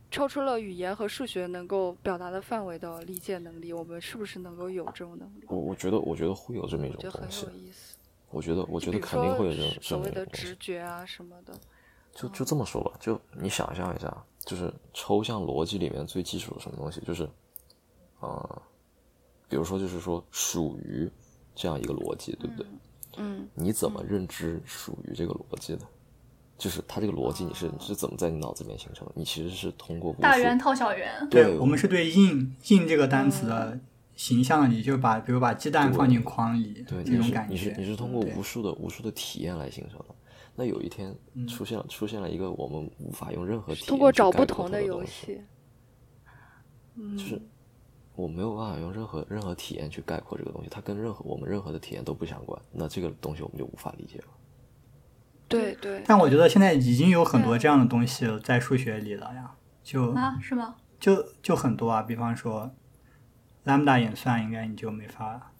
[0.10, 5.46] 超出了语言和数学能够表达的范围的理解能力，我们是不是能够有这种能力？
[5.48, 7.46] 我我觉得，我觉得会有这么一种东西。
[7.46, 7.98] 我觉得很有意思。
[8.32, 11.54] 我觉得，我觉得肯定会有这种所谓的直觉啊什么的。
[12.14, 17.30] 就就这么说吧，就你想象一下，就是抽象逻辑里面最基础的什么东西，就是，
[18.20, 18.62] 呃。
[19.50, 21.10] 比如说，就是说属于
[21.54, 22.66] 这样一个逻辑，对不对？
[23.18, 23.48] 嗯。
[23.54, 25.82] 你怎么认知属于这个逻辑呢？
[26.58, 29.14] 就是它这个逻辑，你是你是怎么在你脑子里面形成的？
[29.16, 31.28] 你其实是通过大圆套小圆。
[31.30, 33.78] 对，我们是对“印”“印”这个单词的
[34.16, 37.54] 形象，你就把，比如把鸡蛋放进筐里，对这种感觉。
[37.54, 40.16] 你是你是通过无数的无数的体验来形成的。
[40.56, 41.14] 那有一天
[41.46, 45.42] 出现了出现了一个我们无法用任何通过找不同的游戏，
[47.18, 47.42] 就是。
[48.16, 52.62] 我没有办法用任何任何体验去概括这个东西，它跟任何我们任何的体验都不相关。
[52.72, 54.26] 那这个东西我们就无法理解了。
[55.48, 56.02] 对对。
[56.06, 60.76] 但我觉得现在已经有很多这样的东西在数学里了呀，就啊，是吗？
[61.00, 62.72] 就就很多啊，比方说
[63.66, 65.52] ，lambda 演算应该你就没法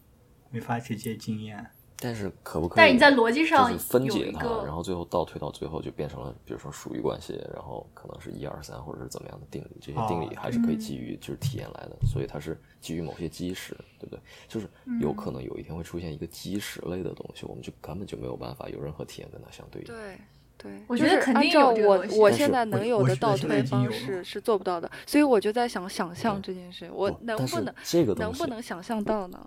[0.50, 1.72] 没法直接经验。
[2.06, 2.78] 但是可不可以？
[2.78, 14.20] 但你在逻辑上分解它，然后最后倒推到最后就变成了，比如说属于关系，然后可能是一二三或者是怎么样的定理，这些定理还是可以基于就是体验来的，所以它是基于某些基石，对不对？
[14.48, 14.70] 就是
[15.02, 19.88] 有可能有一天会出现一个基石类的东西，我们就根本就没有办法有任何体验跟它相对应。
[19.88, 20.20] 对
[20.60, 29.44] 对，我觉得肯定有我我现在能有的倒推方式是做不到的，所以我就在想想象这件事，我能不能这个能不能想象到呢？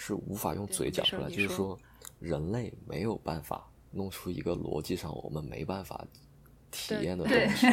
[0.00, 1.76] 是无法用嘴讲出来，就是说。
[2.18, 6.04] 人类没有办法弄出一个逻辑上我们没办法
[6.70, 7.66] 体验的东西。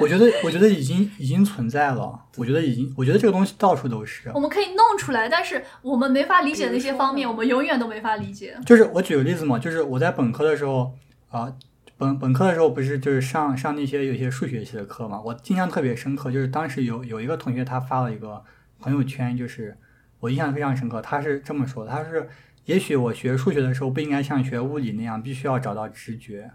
[0.00, 2.18] 我觉得，我觉得已经已经存在了。
[2.36, 4.30] 我觉得已经，我觉得这个东西到处都是。
[4.34, 8.56] 我们可以弄出来，但是我们没法理解的那些方面，我们永远都没法理解。
[8.64, 10.94] 就是我举个例子嘛，就是我在本科的时候
[11.28, 11.54] 啊，
[11.98, 18.42] 本本科的时候不是就是上上那些有些数学系的课嘛，我印象特别深刻，就是当时有有一个同学他发了一个
[18.80, 19.76] 朋友圈，就是
[20.20, 22.30] 我印象非常深刻，他是这么说，他是。
[22.64, 26.50] 也许我学数学的时候不应该像学物理那样，必须要找到直觉。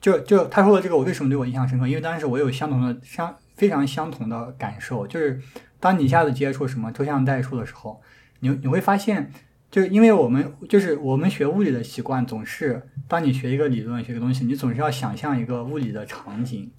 [0.00, 1.88] 就就他说的这个，我为什么对我印象深刻？
[1.88, 5.40] 因为当时我有相同的相非常相同的感受，就是
[5.80, 8.00] 当你一下子接触什么抽象代数的时候，
[8.38, 9.32] 你你会发现，
[9.72, 16.70] 就是因为我们就是我们学物理的习惯，总是当你学一个理论、学个东西，你总是要想象一个物理的场景，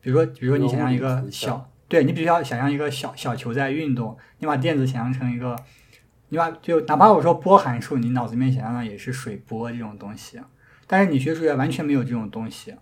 [0.00, 5.54] 比如说比如说你想象一个小，对你必须要想象一个小小球在运动，你把电子想象成一个。
[6.34, 10.40] 你把就哪怕我说波函数，你脑子里面想象的也是水波这种东西，
[10.88, 12.74] 但是你学数学完全没有这种东西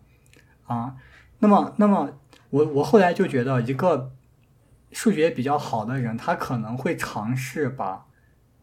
[0.65, 0.97] 啊。
[1.41, 4.11] 那么，那么我我后来就觉得，一个
[4.91, 8.07] 数学比较好的人，他可能会尝试把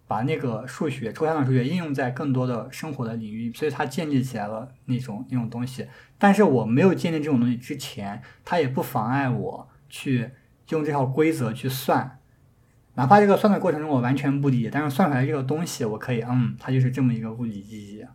[0.08, 5.88] 把那个数学抽象的数学应用在更多的生活的领域，所以他建立起来了那种那种东西。
[6.18, 10.32] 但是我没有建立这种东西之前，他也不妨碍我去
[10.70, 12.19] 用这套规则去算。
[13.00, 18.06] 哪怕这个算的过程中我完全不理解，但是算出来这个东西我可以，嗯，它就是这么一个物理意义。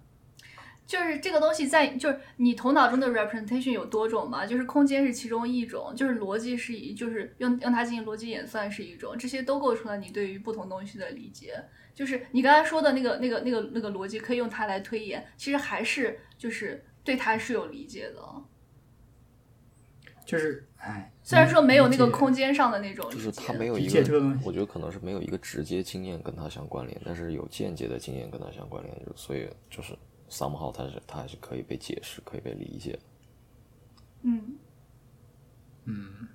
[0.86, 4.44] 就是这个东西在，就是你头脑中的 representation 有多种嘛？
[4.44, 11.54] 就是空间是其中一种，就是逻辑是一，就是用用它进行逻辑演算是一种，这些都构成了你对于不同东西的理解。
[11.94, 18.20] 就是你刚才说的那个、那个、那个、那个逻辑可以用它来推演，其实还是就是对它是有理解的。
[20.26, 21.10] 就是，哎。
[21.22, 23.98] 虽然说没有那个空间上的那种，就是他没有一个，
[24.44, 29.96] 我觉得可能是没有一个直接经验跟他相关联，但是有间接的经验跟他相关联，所以就是
[30.28, 32.98] somehow 他是他还是可以被解释，可以被理解。
[34.20, 34.58] 嗯
[35.86, 36.28] 嗯，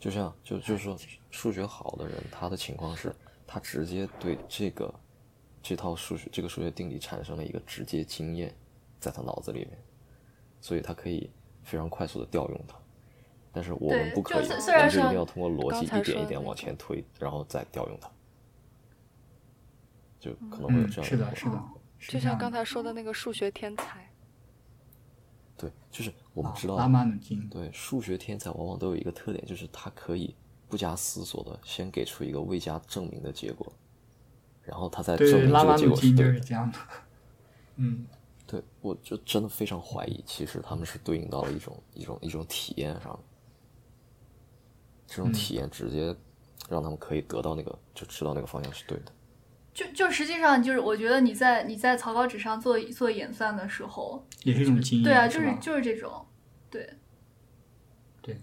[0.00, 0.98] 就像就就是说
[1.30, 3.14] 数学好的人，他的情况是，
[3.46, 4.92] 他直接对这个
[5.62, 8.52] 这套数学这个数学定理产生了一个直接经验，
[8.98, 9.78] 在他脑子里面，
[10.60, 11.30] 所以他可以
[11.62, 12.76] 非常快速的调用它。
[13.52, 18.10] 但是我们不可以，我们就一定要通过逻辑一点一点往前推，然后再调用它，
[20.18, 21.04] 就可能会有这样的。
[21.04, 21.62] 是的，是的。
[21.98, 24.10] 就像刚才说的那个数学天才。
[25.56, 26.76] 对，就是我们知道，
[27.50, 30.34] 对数学天才往往都有一个特点，就是他可以
[30.68, 33.70] 不加思索的先给出一个未加证明的结果，
[34.62, 36.72] 然后他再证明这个结果是对的。
[37.76, 38.06] 嗯，
[38.46, 43.16] 对，我就真的非常怀疑，其实他们是对应到了一种一种一种体验上。
[45.14, 46.16] 这种体验直接
[46.70, 49.12] 让他们可以得到那个，就知道那个方向是对的。
[49.74, 55.04] 就就实际上就是，我觉得你在你在草稿纸上做做演算的时候，也是一种经验。
[55.04, 56.26] 对啊，就是就是这种，
[56.70, 56.94] 对，
[58.22, 58.40] 对，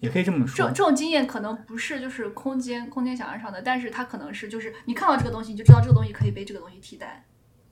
[0.00, 0.66] 也可以这么说。
[0.66, 7.26] 这这种经验可能不是就是空间空间想象上的，但是它可能是就是你看到这个东西，你就知道这个东西可以被这个东西替代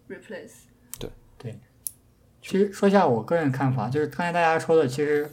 [0.08, 0.64] ，replace。
[0.98, 1.58] 对对。
[2.40, 5.30] 其实说一下我个人看法，就是刚才大家说的，其实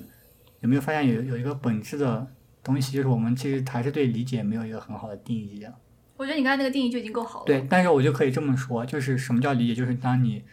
[0.62, 2.28] 有没有发现有有一个本质的？
[2.65, 5.71] 东西就是我们其实还是对理解没有一个很好的定义啊。
[6.17, 7.45] 我觉得你刚才那个定义就已经够好了。
[7.45, 9.75] 对，但是我就可以这么说，就是什么叫理解？
[9.75, 10.43] 就是当你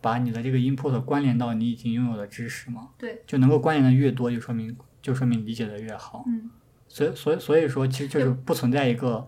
[0.00, 6.24] 把你的这个 input 关联到你已经拥有的知识嘛，对，就能够关联的越多，就说明就说明理解的越好。
[6.26, 6.50] 嗯。
[6.86, 9.26] 所以，所以，所以说，其实就是不存在一个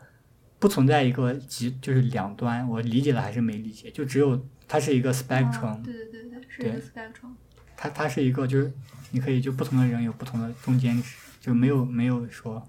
[0.58, 5.82] 不存在一个极，就是两端，我理解了还是没理解，就只有它是一个 spectrum。
[5.82, 7.32] 对对对对，是一个 spectrum。
[7.76, 8.72] 它它是一个，就是
[9.10, 11.16] 你可以就不同的人有不同的中间值。
[11.46, 12.60] 就没有没有说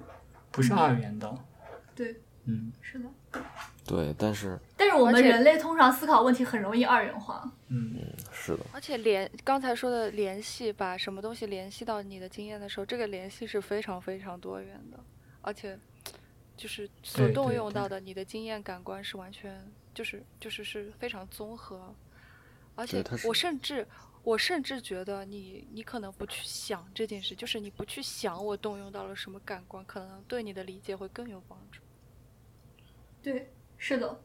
[0.52, 1.36] 不是二元的，
[1.96, 2.16] 对，
[2.46, 3.10] 嗯，是的，
[3.84, 7.96] 对，但是但是我们人类通常思考问题很容易二元化，嗯。
[7.96, 15.00] 嗯，是的，而且联刚才说的联系，把什么东西联系到你的经验的时候，这个联系是非常非常多元的，
[15.42, 15.76] 而且
[16.56, 19.60] 就是所动用到的你的经验感官是完全
[19.96, 21.96] 就是就是是非常综合，
[22.76, 23.88] 而且我甚至。
[24.28, 31.80] 我甚至觉得你你可能不去想这件事，就是你不去想我动用到了什么感官，可能对你的理解会更有帮助。
[33.24, 34.20] 对，是的。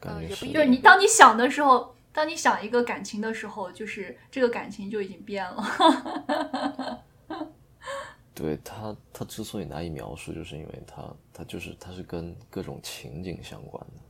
[0.00, 7.04] 嗯，也不就是你当你想的时候，当你想一个感情的时候，就是这个感情就已经变了。
[8.32, 14.00] 对他，他之所以难以描述，就是因为他，他就是他是跟各种情景相关的。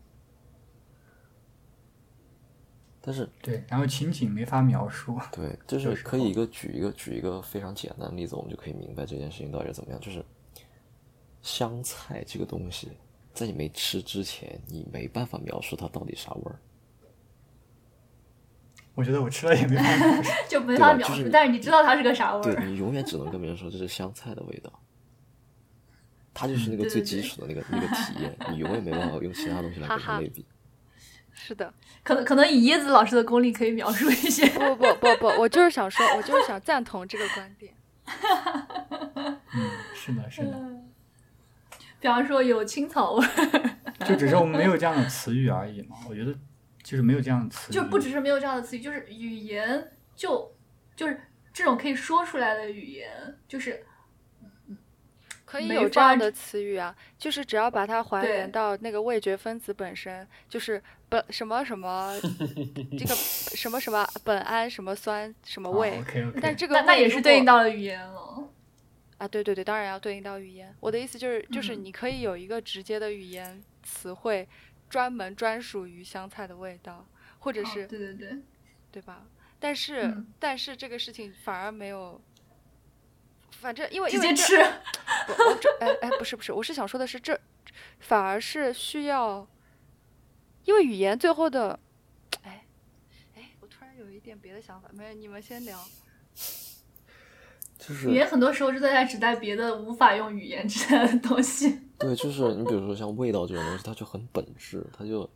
[3.07, 5.17] 但是对，然后情景没法描述。
[5.31, 10.01] 对， 就是可以一个举一个举一个非常简单的例子，我们就可以明白这件事情到底是怎么样。
[10.01, 10.25] 就是
[11.41, 12.91] 香菜这个东西，
[13.33, 16.59] 在你没吃之前，你没办法描述它到底啥味儿。
[18.97, 21.29] 我觉得我吃了也没法描述， 就没法描述。
[21.31, 22.57] 但是你知道它是个啥味儿？
[22.57, 24.73] 对你永远只能跟别人说这是香菜的味道，
[26.35, 30.45] 它就是那个最基础的那个那个体验，你永远没办法用其他东西来跟它类比。
[31.37, 31.73] 是的，
[32.03, 34.49] 可能可能以椰子老师的功力可以描述一些。
[34.49, 37.73] 不不不不，我就是想说，我就是想赞同这个观点。
[39.55, 40.59] 嗯，是的，是的。
[42.01, 45.97] 比方说有青草味儿，就只是我们没有这样的词语而已嘛。
[46.09, 46.35] 我觉得。
[46.83, 50.55] 就是没有这样的词，就不只是没有这样的词语，就是语言就
[50.95, 51.21] 就是
[51.53, 53.85] 这种可以说出来的语言，就是
[55.45, 62.15] 可以有这样的词语啊，就是只要把它还原到那个味觉分子本身，就是本什么什么
[62.99, 66.03] 这个什么什么苯胺什么酸什么味，
[66.41, 68.49] 但这个那也是对应到了语言了
[69.19, 70.75] 啊，对对对，当然要对应到语言。
[70.81, 74.49] 我的意思就是，就是你可以有一个直接的语言词汇。
[74.89, 77.05] 专门专属于香菜的味道，
[77.41, 78.39] 或者是对对对，
[78.93, 79.27] 对吧？
[79.59, 82.21] 但是但是这个事情反而没有，
[83.51, 87.37] 反正因为直接吃，我这哎哎不是不是，我是想说的是这
[87.99, 89.45] 反而是需要，
[90.67, 91.79] 因为语言最后的，
[92.43, 92.67] 哎
[93.35, 95.79] 哎，我突然有一点别的想法，没有你们先聊。
[97.79, 101.79] 就是语言很多时候是在指代别的无法用语言指代的东西。
[101.99, 105.29] 对，就是你比如说像味道这种东西，它就很本质，它就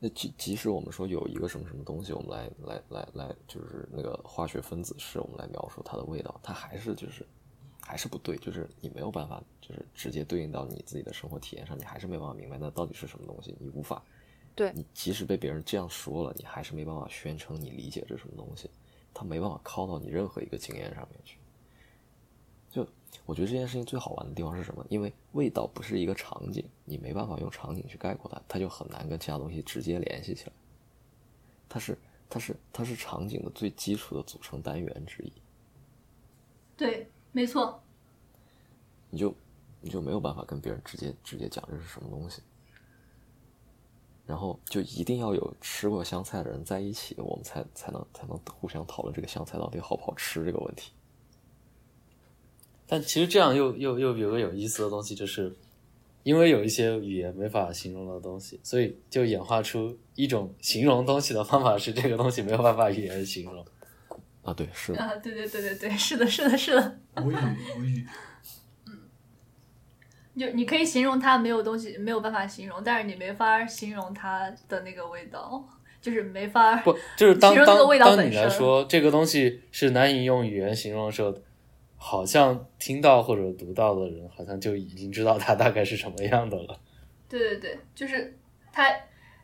[0.00, 7.26] 那即即使我们说有一个什么什么东西，我们来来来来，就是那个化学分子式，我们来描述它的味道，它还是就是
[7.82, 14.02] 还是不对，就是你没有办法，就是直接对应到你自己的生活体验上，你还是没办法明白那到底是什么东西，你无法。
[14.54, 18.68] 对你即使被别人这样说了，你还是没办法宣称你理解这什么东西，
[19.14, 21.38] 他没办法靠到你任何一个经验上面去。
[22.70, 22.86] 就
[23.26, 24.84] 我觉得这件事情最好玩的地方是什么？
[24.88, 30.52] 因为味道不是一个场景，你没办法用场景去概括它，它就很难跟其他东西直接联系起来。
[31.68, 31.98] 它是
[32.28, 35.32] 它是它是场景的最基础的组成单元之一。
[36.76, 37.82] 对，没错。
[39.10, 39.34] 你就
[39.80, 42.40] 你就没有办法跟别人直接直接讲这是什么东西，
[44.26, 50.92] 然后就一定要有吃过香菜的人在一起，我们才才能才能互相讨论这个香菜到底好不好吃这个问题。
[52.86, 55.54] 但其实这样又又又有个有意思的东西，就是
[56.22, 63.64] 因为有一些语言没法形容的东西，所以就演化出一种形容东西的方法，是这个东西没有办法语言形容。
[64.42, 66.98] 啊，对，是啊，对对对对对，是的，是的，是的。
[67.22, 67.36] 无语，
[67.78, 68.06] 无语。
[70.34, 75.62] 嗯，就你可以形容它没有东西没有办法形容，但是你没法形容它的那个味道，
[76.00, 77.66] 就是没法不就是当当
[77.98, 81.34] 当你来说这个东西是难以用语言形容的时候。
[82.04, 86.76] 好像听到或者读到的人，好像就已经知道它大概是什么样的了。
[87.28, 88.36] 对对对，就是
[88.72, 88.90] 他，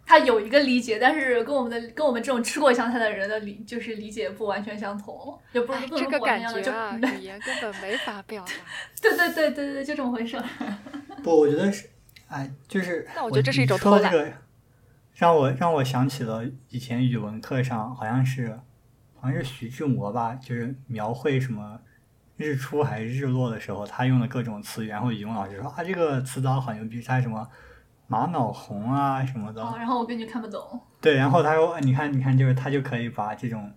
[0.09, 8.53] 他有一个理解，但是跟我们的跟我们这种吃过香菜的人的理，就是理解不完全相同，也不是这个感觉啊， 语言根本没法表达。
[9.03, 10.43] 对对对对对，就这么回事。
[11.23, 11.91] 不，我觉得是，
[12.29, 14.11] 哎，就是那我觉得这是一种偷懒。
[15.13, 18.59] 让我让我想起了以前语文课上，好像是
[19.21, 21.81] 好像是徐志摩吧，就是描绘什么。
[22.39, 27.47] 日出还是日落的时候，他用的各种词语，然后语文老师说啊，这个词藻好牛逼，他什么
[28.09, 29.63] 玛瑙红啊什么的。
[29.77, 30.81] 然后我根本就看不懂。
[31.01, 33.73] 对，然后他说，你看，你看，就是他就可以把这种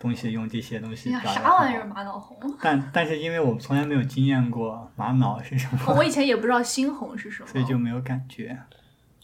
[0.00, 1.12] 东西用这些东西。
[1.12, 2.36] 啥玩意儿玛瑙红？
[2.60, 5.94] 但 但是因为我从来没有经验过玛瑙是什么。
[5.94, 7.48] 我以前也不知道猩红是什么。
[7.48, 8.58] 所以就没有感觉。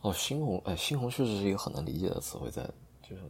[0.02, 2.62] 哦，猩红，哎，猩红确实是一个很难理解的词汇，在
[3.02, 3.22] 就是，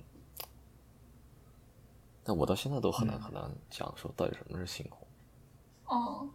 [2.22, 5.08] 但我到现在都很难很难讲说到底什么是猩红。
[5.86, 6.28] 哦，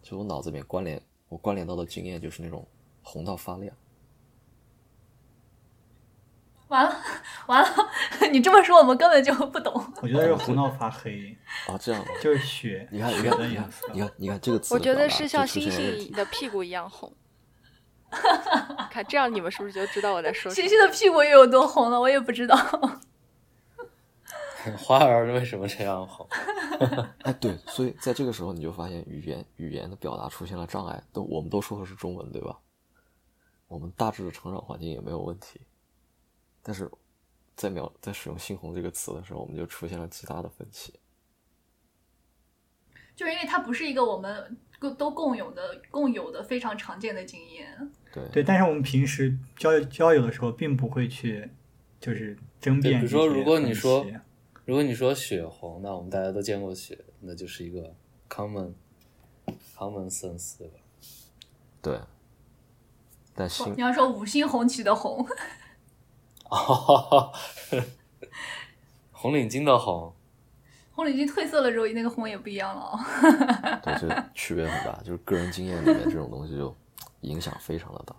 [0.00, 2.66] 就我脑子里面关联，我关联到的经验就是那种
[3.02, 3.74] 红到发亮。
[6.72, 6.96] 完了，
[7.46, 7.68] 完了！
[8.32, 9.72] 你这么说，我们根本就不懂。
[10.00, 11.36] 我觉得是胡闹发黑。
[11.68, 12.88] 啊，这样就是血。
[12.90, 14.72] 你看，你看，你看，你看，你看这个词。
[14.72, 17.14] 我觉得是像星星的屁股一样红。
[18.90, 20.64] 看，这样你们是不是就知道我在说什么？
[20.66, 22.00] 星星的屁股又有多红了？
[22.00, 22.56] 我也不知道。
[24.78, 26.26] 花儿为什么这样红？
[27.22, 31.02] 哎，对，所以在这个时候你就发现语言语言的表达出现了障碍。
[31.12, 32.56] 都我们都说的是中文，对吧？
[33.68, 35.60] 我们大致的成长环境也没有问题，
[36.62, 36.90] 但是
[37.56, 40.94] 在描在使用“猩红”这个词的时候，我们就出现了极大的分歧。
[43.14, 47.92] 就是因为它不是一个我们共都共有的、共有的非常常见的经验。
[48.12, 51.50] 对对，但是我们平时交交友的时候，并不会去
[52.00, 53.00] 就是争辩。
[53.00, 54.06] 比如说，如果你说
[54.64, 57.94] 如果你说血红，那我们大家都见过血，那就是一个
[58.28, 58.72] common
[59.76, 60.74] common sense，对吧？
[61.82, 62.00] 对。
[63.34, 65.26] 但星，你要说五星红旗的红，
[66.52, 67.32] 哦，
[69.10, 70.14] 红领巾的红，
[70.92, 72.98] 红领巾褪色了之后，那个红也不一样了。
[73.82, 76.76] 对，这区别很大，就是个人经验里面这种东西就
[77.22, 78.14] 影响非常的大。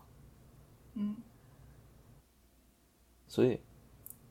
[0.95, 1.15] 嗯，
[3.27, 3.61] 所以，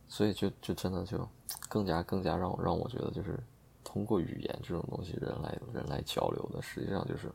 [0.09, 1.29] 所以就就真的就
[1.69, 3.39] 更加更加让我让我觉得，就是
[3.85, 7.31] 通过语言这种东西，人来人来交流的，实际上就是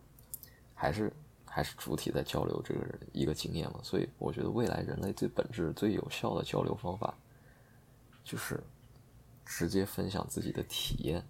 [0.76, 1.14] 还是。
[1.58, 2.82] 还是主体在交流这个
[3.12, 7.18] 一个经验嘛，所以我觉得未来人类最本质、最有效的交流方法，
[8.24, 8.64] 就是
[9.44, 11.28] 直接分享自己的体验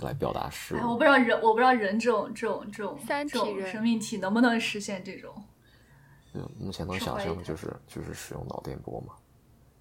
[0.00, 0.90] 来表达事物。
[0.90, 5.34] 我不知道人，我不知道人这种这种这种三体人生命体能不能实现这种。
[6.34, 9.14] 就目前能想象的就是就是使用脑电波嘛，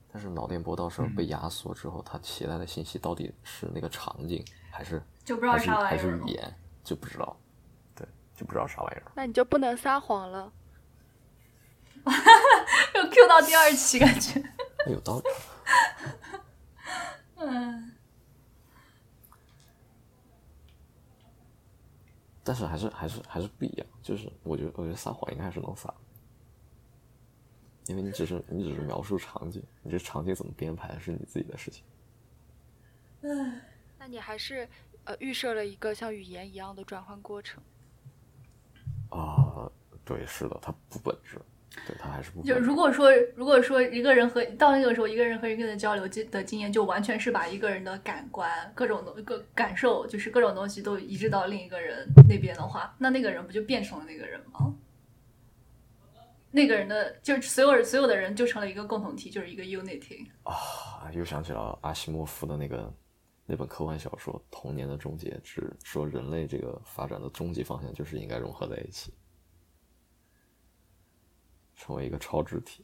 [0.09, 4.41] 但是脑电波到时候被压缩之后，它携带的信息到底是那个场景
[4.72, 7.38] 还是就不知道啥玩意儿，还是语言就不知道。
[8.43, 10.51] 就不知道啥玩意儿，那你就不能撒谎了。
[12.95, 14.43] 又 Q 到第二期，感觉
[14.87, 15.23] 有道理。
[17.39, 17.91] 嗯，
[22.43, 25.93] 但是还是还是还是不一样，就是我觉得我觉得撒谎应该还是能撒，
[27.85, 31.85] 因为你只是你只是描述场景，你这场景怎么编排是你自己的事情。
[33.21, 33.61] 嗯，
[33.97, 34.67] 那你还是
[35.05, 37.63] 呃预设了一个像语言一样的转换过程。
[39.14, 39.70] 啊，
[40.03, 41.39] 对，是的，它不本质，
[41.86, 42.41] 对，它还是不。
[42.41, 54.74] 就如果说，如果说一个人和到那个时候，一个人和一个人交流经的经验，就完全是把一个人的感官、各种东、各感受，就是各种东西都移植到另一个人那边的话，那那个人不就变成了那个人吗？
[56.49, 60.26] 那个人的，就是所有所有的人就成了一个共同体，就是一个 unity。
[60.43, 62.93] 啊，又想起了阿西莫夫的那个。
[63.54, 69.14] 那本科幻小说《童年的终结》只说人类这个发展的终极方向就是应该融合在一起，
[71.76, 72.84] 成为一个超智体。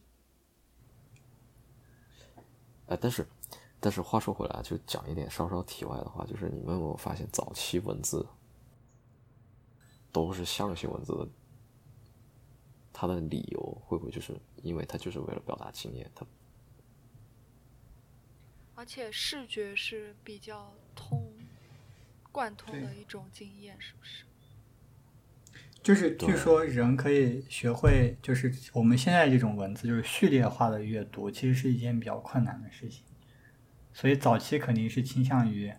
[2.86, 3.26] 哎，但是，
[3.80, 8.24] 但是话说回来，就讲一点稍稍题外的话，就是你们有没有发现，早期文字
[10.12, 11.28] 都是象形文字的，
[12.92, 16.08] 它的理由会不会就是因为它就是为了表达经验？
[16.14, 16.24] 它
[18.80, 21.34] 而且视觉是比较通
[22.32, 24.24] 贯通的一种经验，是不是？
[25.82, 33.04] 就是据说人可以学会，就是我们现在这种文字，就是序列化的阅读，其实是一件比较困难的事情。
[33.92, 35.70] 所以早期肯定是倾向于，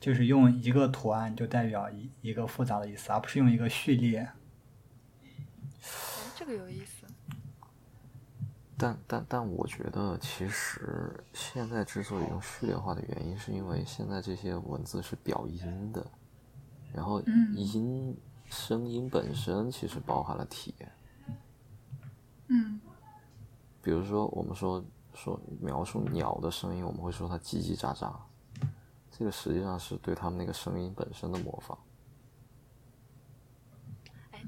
[0.00, 4.28] 就是用一个图案就代表一一个复杂的意思，而不是用一个序列。
[6.34, 6.95] 这个有意思。
[8.78, 16.06] 但但但，我觉得其实现在之所以用序列化的原因，是因为现在这些文字是表音的，
[16.92, 17.20] 然后
[17.54, 18.16] 音
[18.50, 20.92] 声音本身其实包含了体验。
[22.48, 22.80] 嗯。
[23.80, 28.12] 比如说，我们说说描述鸟的声音，我们会说它叽叽喳喳，
[29.10, 31.78] 这个实际上是对它们那个声音本身的模仿。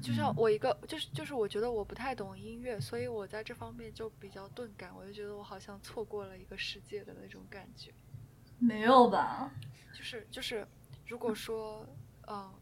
[0.01, 4.95] 就像我一个，就是就是，我觉得我不太懂音乐，所以我在这方面就比较钝感。
[4.95, 7.93] 我就觉得我好像错过了一个世界的那种感觉。
[8.57, 9.51] 没有吧？
[9.93, 10.67] 就是就是，
[11.07, 11.85] 如果说
[12.27, 12.53] 嗯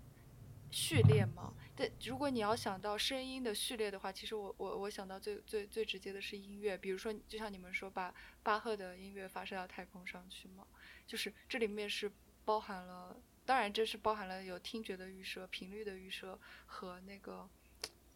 [0.72, 6.78] 序列嘛，但如果你要想到声音的序列的话，其实我我我想到最最最直接的是音乐。
[6.78, 8.14] 比如说，就像你们说把
[8.44, 10.66] 巴赫的音乐发射到太空上去嘛，
[11.06, 12.12] 就是这里面是
[12.44, 13.16] 包含了。
[13.48, 17.48] 当然，这是包含了有听觉的预设、频率的预设和那个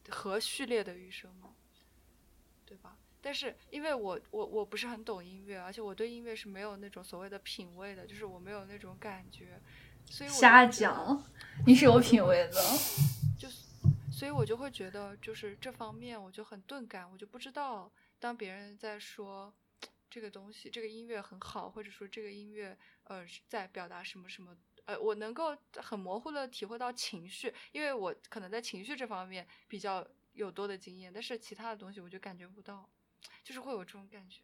[0.10, 1.56] 和序列的预设嘛，
[2.66, 2.98] 对吧？
[3.22, 9.58] 但是因为我我我不是很懂音乐，而且我对音乐是没有那种所谓的品味的，就是我没有那种感觉，
[10.06, 11.24] 所以瞎讲，
[11.66, 12.62] 你是有品味的，
[13.40, 13.48] 就
[14.12, 19.54] 所以，我就会觉得就是这方面我就很钝感，我就不知道当别人在说
[20.10, 24.58] 这个东西、这个音乐很好，或者说这个音乐呃在表达什么什么。
[24.92, 32.90] 呃，我能够很模糊的体会到情绪，因为我可能在情绪这方面比较有多的经验，但是其他的东西我就感觉不到，
[33.42, 34.42] 就是会有这种感觉。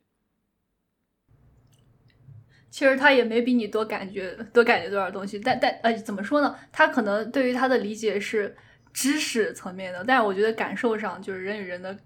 [2.69, 6.57] 其实他也没比你多感觉多感觉多少东西，但但呃怎么说呢？
[6.71, 8.55] 他可能对于他的理解是
[8.93, 11.97] 知识层面的，但是我觉得感受上就是人与人的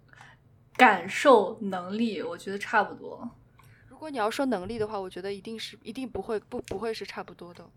[0.75, 3.29] 感受能力，我觉得差不多。
[3.87, 7.69] 如果你要说能力的话，我觉得一定是一定不会不不会是差不多的。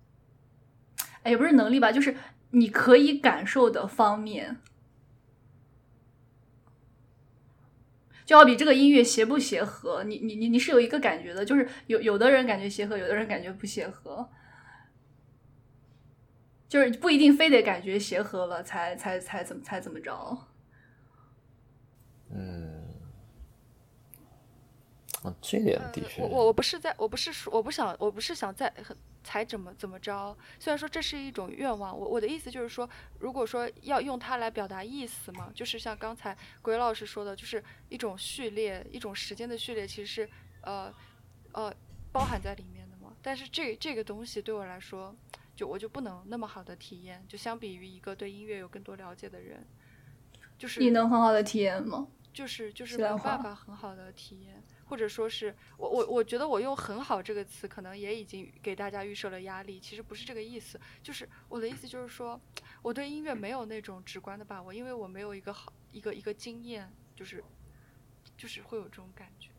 [1.25, 2.17] 哎，也不是能力吧，就是
[2.51, 4.59] 你可以感受的方面。
[8.25, 14.31] 就好比这个音乐协不协和，你你你你是有一个感觉的，就是有有的人感觉协和，有的人感觉不协和，
[16.67, 20.39] 就是不一定非得感觉协和了才才才怎么才怎么着。
[22.31, 22.83] 嗯，
[25.23, 28.97] 啊，这点的确，我我我不是在我不是说我不想我不是想在很。
[29.25, 30.37] 才怎么怎么着？
[30.61, 40.95] 虽然说这是一种愿望，我我的意思就是说，如果说要用它来表达意思嘛，就是像刚才鬼老师说的，就是一种序列，一种时间的序列，其实是呃
[41.53, 41.75] 呃
[42.13, 43.17] 包含在里面的嘛。
[43.23, 45.17] 但是这这个东西对我来说，
[45.57, 49.67] 就我就不能那么好的体验，就相比于一个对音乐有更多了解的人，
[50.59, 52.07] 就是你能很好的体验吗？
[52.33, 54.63] 就是就是没有办法很好的体验。
[54.87, 59.81] 或者说是我我我觉得我用很好这个词，可能也已经给大家预设了压力。
[59.81, 62.41] 其实不是这个意思，就是我的意思就是说，
[62.83, 67.43] 我对音乐没有那种直观的把握，因为我没有一个好一个一个经验，就是
[68.37, 69.51] 就是会有这种感觉。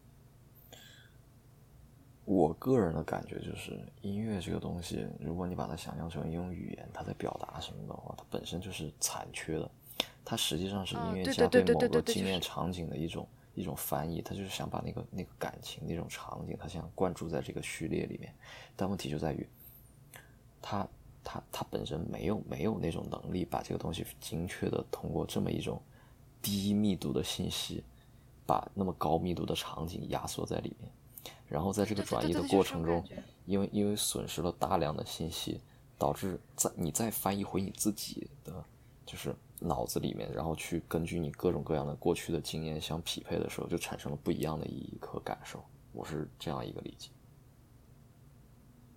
[2.23, 9.69] 我个人的感觉就是，音乐这个东西，如果你把它想象成一种语言，它在表达什么的话，它本身就是残缺的。
[10.23, 13.27] 它实际上是音乐家对某个经验场景的一种。
[13.55, 18.35] 一种翻译，他就是想把那个那个感情那种场景，他想灌注在这个序列里面，
[18.75, 19.47] 但问题就在于，
[20.61, 20.87] 他
[21.23, 25.81] 他他本身没有没有那种能力把这个东西精确的通过这么一种
[26.41, 27.83] 低密度的信息，
[28.45, 30.91] 把那么高密度的场景压缩在里面，
[31.47, 33.03] 然后在这个转移的过程中，
[33.45, 35.61] 因为因为损失了大量的信息，
[35.97, 38.63] 导致在你再翻译回你自己的
[39.05, 39.35] 就是。
[39.59, 45.63] 脑子里面，然后去根据你各种各样的过去的经验相匹配的时候，就产生了不一样的意义和感受。
[45.93, 47.09] 我是这样一个理解。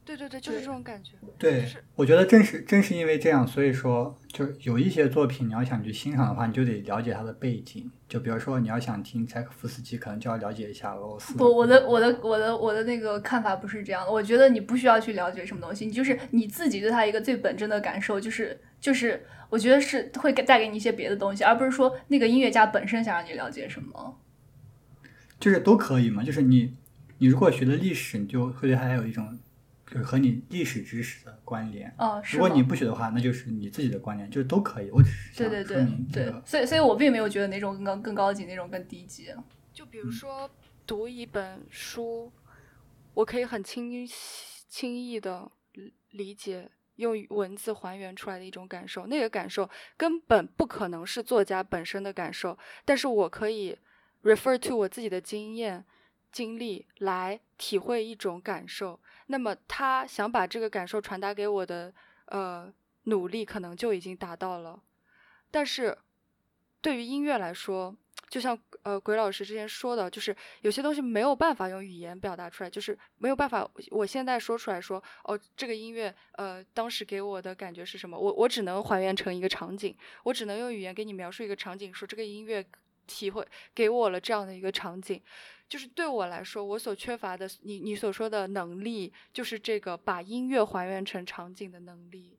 [0.05, 1.13] 对对对，就是这种感觉。
[1.37, 7.91] 对，我觉得正是正是因为这样，所以说，就有一些作品，你要想去欣赏的话，你就得了解它的背景。
[8.09, 11.35] 就比如说，你要想听柴可夫斯基，可能就要了解一下俄罗斯。
[11.35, 14.11] 不，我的我的我的我的那个看法不是这样的。
[14.11, 24.21] 我觉得你不需要去了解什么东西，你就是你自己对他一个最本真的感受，就是就是，我觉得是会给带给你一些别的东西，而不是说那个音乐家本身想让你了解什么。
[25.41, 26.77] 就是都可以嘛，就是你
[27.19, 29.39] 你如果学的历史，你就会对他有一种。
[29.91, 31.91] 就是和你历史知识的关联。
[31.97, 34.91] 哦，如果你不学的话，那就是你自己的观念，就是都可以。
[34.91, 39.33] 我只是对对对对，所以所以我并没有觉得哪种更高更高级，哪种更低级。
[39.73, 40.51] 就比如说
[40.87, 42.31] 读一本书，
[43.15, 44.07] 我可以很轻
[44.69, 45.51] 轻易的
[46.11, 53.77] 理解，用文字还原出来的一种感受，那个感受根本不可能是作家本身的感受，但是我可以
[54.23, 55.85] refer to 我自己的经验
[56.31, 58.99] 经历来体会一种感受。
[59.27, 61.93] 那么他想把这个感受传达给我的，
[62.27, 62.73] 呃，
[63.05, 64.83] 努力可能就已经达到了。
[65.51, 65.97] 但是，
[66.81, 67.97] 对于音乐来说，
[68.29, 73.69] 就像呃鬼老师之前说的，就是有些东西没有办法用语言表达出来，就是没有办法。
[73.91, 78.19] 我现在说出来说，哦，这个音乐，呃，当时给我的感觉是什么？
[78.19, 82.65] 我我只能还原成一个场景，我只能用语言给你描述一个场景，说这个音乐
[83.07, 85.21] 体会给我了这样的一个场景。
[85.69, 92.39] 就是对我来说，我所缺乏的，你你所说的能力，就是这个把音乐还原成场景的能力。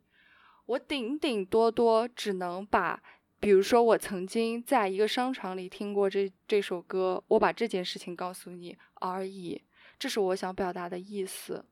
[0.66, 3.02] 我顶顶多多只能把，
[3.40, 9.62] 比如说我曾经在一个商场里听过这这首歌，我把这件事情告诉你而已。
[9.98, 11.66] 这是我想表达的意思。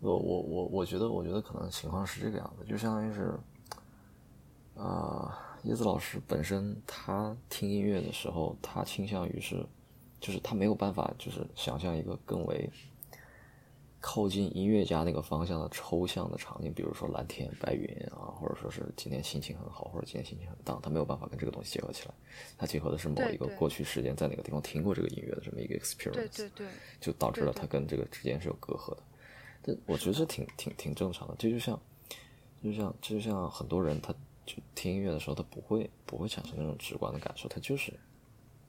[0.00, 3.38] 我我我我觉得，我觉得可能情况是这个样子，就相当于是，
[4.76, 9.66] 啊，叶子老师本身他听音乐的时候，他倾向于是。
[10.20, 12.70] 就是他没有办法，就是想象一个更为
[14.06, 22.14] 靠近音乐家那个方向的抽象的场景，比如说蓝天白云啊，或者说是今天心情很好，或者今天心情很荡，他没有办法跟这个东西结合起来。
[22.58, 26.66] 他结合的是某一个过去时间在哪个地方听过这个音乐的这么一个 experience，对对对，
[27.00, 29.02] 就导致了他跟这个之间是有隔阂的。
[29.62, 31.80] 但我觉得这挺挺挺正常的，这就像，
[32.62, 34.12] 就像这就像很多人，他
[34.44, 37.90] 就听音乐的时候，他不会不会产生那种直观的感受，他就是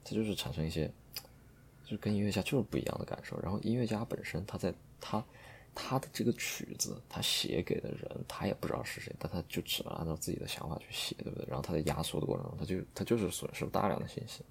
[0.02, 0.90] 他就是产生一些。
[1.88, 3.38] 就跟音乐家就是不一样的感受。
[3.40, 5.24] 然后音乐家本身，他在他
[5.74, 11.46] 他的这个曲子，他写给的人，他也不知道是谁，但他就只能按照自己的想法去写，对不对？
[11.46, 14.44] 然后他在压缩的过程中，他就他就是损失了大量的信息。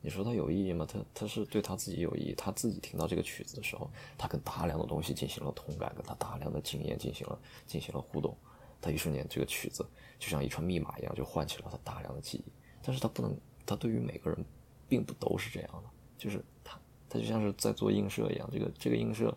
[0.00, 0.86] 你说他有意义吗？
[0.88, 2.34] 他他是对他自己有意义。
[2.36, 8.36] 他自己听到这个曲子的时候，他跟大量的东西进行了同感，跟他大量的经验进行了进行了互动。
[8.80, 9.84] 他一瞬间，这个曲子
[10.20, 12.52] 就像一串密码一样，就唤起了他大量的记忆。
[12.80, 13.36] 但是他不能，
[13.66, 14.44] 他对于每个人，
[14.88, 15.90] 并不都是这样的。
[16.16, 16.78] 就是他，
[17.08, 18.48] 他就像是在做映射一样。
[18.52, 19.36] 这个这个映射，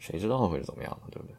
[0.00, 1.36] 谁知道会是怎么样的，对不对？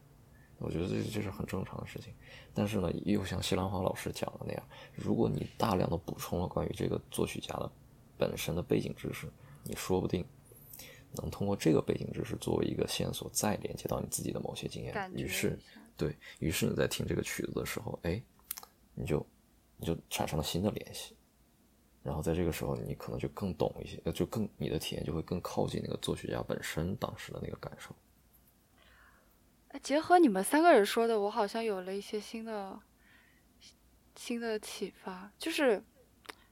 [0.59, 2.13] 我觉得这这是很正常的事情。
[2.53, 4.63] 但是呢，又像西兰花老师讲的那样，
[4.95, 7.69] 如果你大量的补充了关于这个作曲家的
[8.17, 9.29] 本身的背景知识，
[9.65, 10.25] 你说不定
[11.11, 15.11] 能通过这个背景知识作为一个线索，再连接到你自己的某些经验。
[15.13, 15.59] 于是。
[15.97, 18.19] 对于是你在听这个曲子的时候，哎，
[18.95, 19.23] 你就
[19.77, 21.15] 你就产生了新的联系，
[22.01, 27.93] 然后在这个时候，你可能就更懂一些，就更你的体验就会更靠近那个作曲家本身当时的那个感受。
[29.71, 32.79] 哎，结合你们三个人说的，我好像有了一些新的
[34.15, 35.83] 新的启发，就是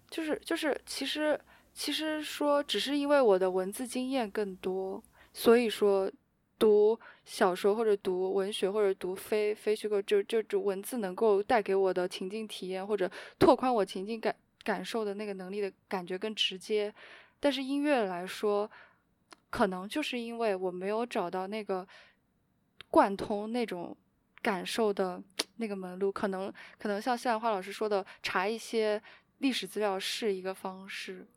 [0.10, 1.40] 就是就是，其实
[1.74, 5.04] 其实说，只是因为我的文字经验更多，
[5.34, 6.12] 所以说。
[6.60, 13.10] 读小说或者读文学或者读非非虚构，就就就文字能够带给我的情境体验或者
[13.40, 16.94] 拓宽我情境感感受的那个能力的感觉更直接。
[17.40, 18.70] 但是音乐来说，
[19.50, 21.88] 可能就是因为我没有找到那个
[22.90, 23.96] 贯通那种
[24.42, 25.22] 感受的
[25.58, 29.02] 那个门路，可能可能像谢兰花老师说的，查一些
[29.40, 31.28] 历史资料是一个方式。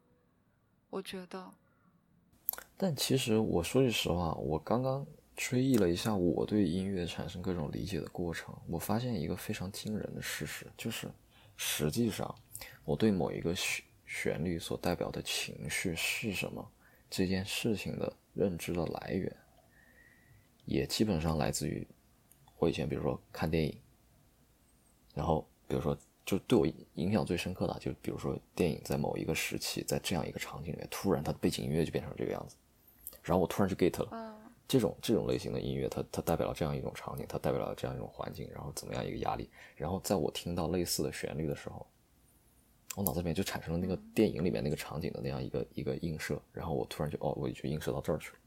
[0.91, 1.53] 我觉得。
[2.77, 11.11] 但其实我说句实话，我刚刚追忆了一下我对音乐产生各种理解的过程，我发现一个非常惊人的事实，就是
[11.57, 12.35] 实际上
[12.85, 16.71] 我对某一个旋旋律所代表的情绪是什么
[17.09, 19.35] 这件事情的认知的来源，
[20.65, 21.87] 也基本上来自于
[22.59, 23.77] 我以前比如说看电影，
[25.15, 32.57] 然后比如说就对我影响最深刻的，就比如说电影在某一个时期，在这样一个场景里面，突然它的背景音乐就变成这个样子。
[33.23, 34.37] 然后我突然就 get 了，
[34.67, 39.51] 这种这种类型的音乐，它它代表了这样一种场景，它代表了这样一种环境，然后怎么样一个压力。
[39.77, 41.87] 然后在我听到类似的旋律的时候，
[42.97, 46.41] 我脑子里面就产生了那个电影里面那个场景的那样一个一个映射。
[46.53, 48.39] 然后我突然就哦，我就映射到这儿去了，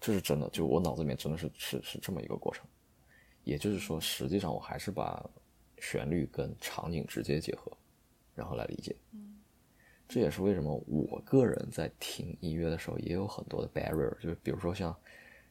[0.00, 2.66] 这是真的，就我脑子里面真的是是是这么一个过程。
[3.44, 5.24] 也就是说，实际上我还是把
[5.78, 7.70] 旋律跟场景直接结合，
[8.34, 8.96] 然后来理解。
[10.08, 14.96] 这也是为什么我个人在听音乐的时候也有很多的 barrier，就是比如说像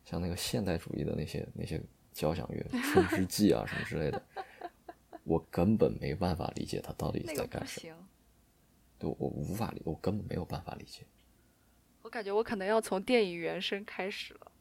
[0.06, 1.82] 像那个现代主义的那些那些
[2.14, 2.62] 交响乐，
[2.94, 4.22] 《春之祭》啊什么之类的，
[5.24, 7.96] 我根本没办法理解他到底在干什么。
[8.98, 11.06] 对，我无法理，我根本没有办法理解。
[12.06, 14.52] 我感觉我可能要从电影原声开始了。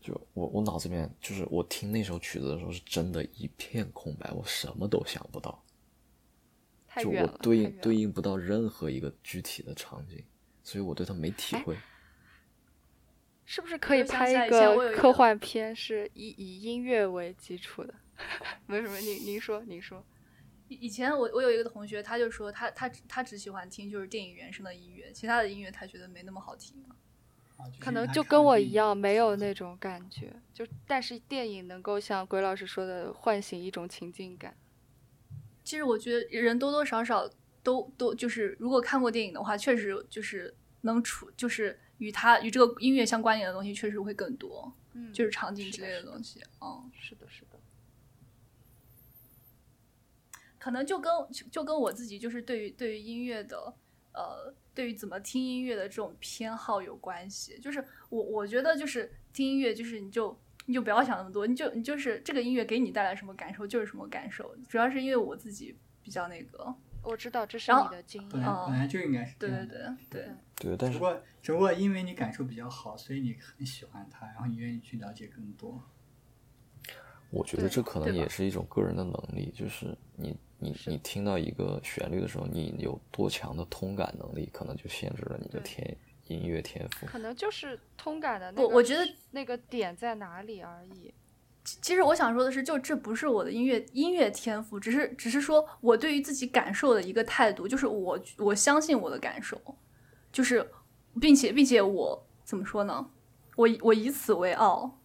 [0.00, 5.62] 就我我脑子里面就是我听那首曲子的时候是真的一片空白，我什么都想不到。
[6.96, 10.24] 就我对应对应不到任何一个具体的场景，
[10.62, 11.76] 所以我对它没体会。
[13.44, 17.94] 是不是可以拍一个科幻片，是以以音乐为基础的？
[18.64, 20.02] 没什么，您您说您说。
[20.68, 26.84] 以以前我我有一个同学，他就说他他他只喜欢听就是电影原声的音乐，其他的音乐他觉得没那么好听。
[27.80, 30.32] 可能就跟我一样，没有那种感觉。
[30.54, 34.56] 就但是电影能够像鬼老师说的，唤醒一种情境感。
[35.64, 37.28] 其实我觉得人多多少少
[37.64, 47.47] 都都就是，如果看过电影的话，确实就是能处，就是与他与这个音乐相关联的东西确实会更多，嗯，就是场景之类的东西，嗯，是的，是的。
[50.58, 51.12] 可能就跟
[51.50, 53.72] 就跟我自己就是对于对于音乐的
[54.12, 57.58] 呃，对于怎么听音乐的这种偏好有关系。
[57.60, 60.38] 就是我我觉得就是听音乐就是你就。
[60.70, 64.54] 你就不要想那么多，你就你就是这个音乐给你带来什么感受就是什么感受。
[64.68, 70.28] 主要是因为我自己比较那个，我知道这是你的经验，本来就应该是对对对对
[70.58, 70.76] 对。
[70.76, 75.82] 但是只不过只不过因为你感受比较好，所以你很喜欢它，然后你愿意去了解更多。
[77.30, 85.96] 我觉得这可能也是一种个人的能力，就是你你你听到一个旋律的时候，你有多强的通感能力，可能就限制了你的天。
[86.26, 91.14] 音乐天赋可能就是通感的那个，我觉得那个点在哪里而已。
[91.64, 99.58] 其实我想说的是，就这不是我的音乐音乐天赋，只是只是说我对于自己感受的一个态度，就是我我相信我的感受，
[100.30, 100.70] 就是
[101.18, 103.10] 并且并且我怎么说呢？
[103.56, 104.97] 我我以此为傲。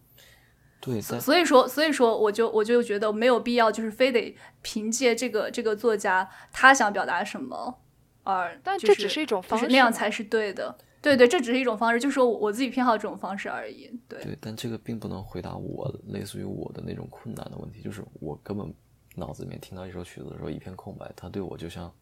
[0.84, 7.80] 对，所以说所以说我就我就觉得没有必要，就是非得凭借这个这个作家他想表达什么
[8.22, 10.76] 而，但这只是一种方式，那样才是对的。
[11.00, 13.90] 对对，这只是一种方式，就是说我自己偏好这种方式而已。
[14.08, 18.74] 对对，但这个并不能回答我类似于我的那种困难的问题，就是我根本
[19.14, 21.92] 脑子里面听到一首曲子的时候一片空白，他对我就像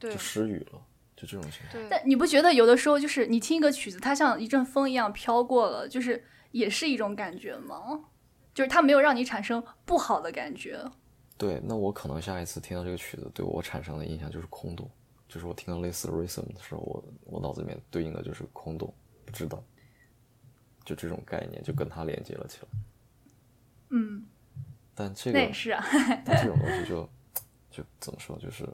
[0.00, 0.80] 就失语了，
[1.16, 1.84] 就这种情况。
[1.88, 8.00] 但你不觉得有的时候就是你听一个曲子，它像一阵风一样飘过了，就是也是一种感觉吗？
[8.52, 10.82] 就是它没有让你产生不好的感觉。
[11.38, 14.90] 对，那我可能下一次听到这个曲子，对我产生的印象就是空洞。
[15.28, 18.92] 就是我听到类似 rhythm 的时候，我我脑子里面对应的就是空洞，
[19.24, 19.62] 不知道，
[20.84, 22.68] 就这种概念就跟它连接了起来。
[23.90, 24.26] 嗯，
[24.92, 25.84] 但这个那也是啊。
[26.24, 27.08] 但这种东西就
[27.70, 28.68] 就怎么说，就是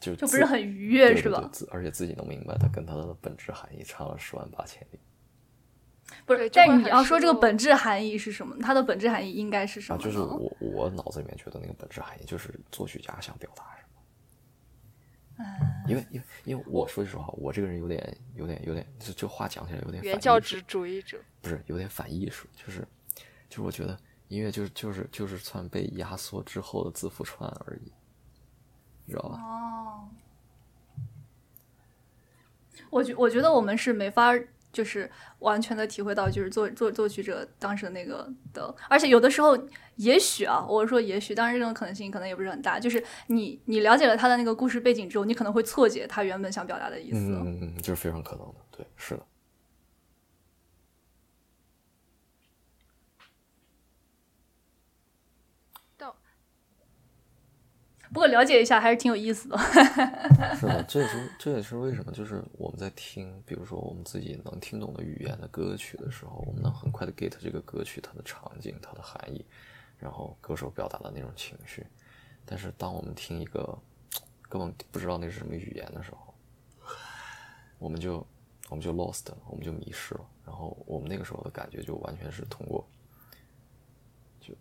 [0.00, 1.50] 就就不是很愉悦，是吧？
[1.70, 4.98] 而且自己能明白它跟它的本质含义差了十万八千里。
[6.24, 8.56] 不是，但你要说这个本质含义是什么？
[8.60, 10.02] 它的本质含义应该是什么？
[10.02, 15.44] 就是我我脑子里面觉得那个本质含义就是作曲家想表达什么。
[15.86, 22.80] 因为因为因为我说句实话，我这个人有点有点有点，这这话讲起来有点原教旨主义者，不是有点反艺术，就是
[23.48, 23.96] 就是我觉得
[24.28, 27.92] 音乐就是就是就是算被压缩之后的字符串而已，
[29.04, 29.38] 你知道吧？
[29.40, 30.08] 哦，
[32.90, 34.32] 我觉我觉得我们是没法。
[34.78, 35.10] 就是
[35.40, 39.58] 完全的体会到，就是作作作曲者当时的那个的，而且有的时候，
[39.96, 42.78] 也许啊，我说也许，当然这种可能性可能也不是很大。
[42.78, 47.16] 就是你你了解了他的那个故事背景之后，你可能会错解他原本想表达的意思。
[47.16, 49.26] 嗯嗯嗯，就是非常可能的，对，是的。
[58.12, 59.58] 不过了解一下还是挺有意思的。
[60.56, 69.44] 是的，这也是这也是为什么，就是我们在听，比如说我们自己能听懂的语言的歌曲的时候，我们能很快的 get 这个歌曲它的场景、它的含义，
[69.98, 71.86] 然后歌手表达的那种情绪。
[72.44, 73.78] 但是当我们听一个
[74.48, 76.34] 根本不知道那是什么语言的时候，
[77.78, 78.26] 我们就
[78.70, 80.20] 我们就 lost 了，我们就迷失了。
[80.46, 82.88] 然后我们那个时候的感觉就完全是通过。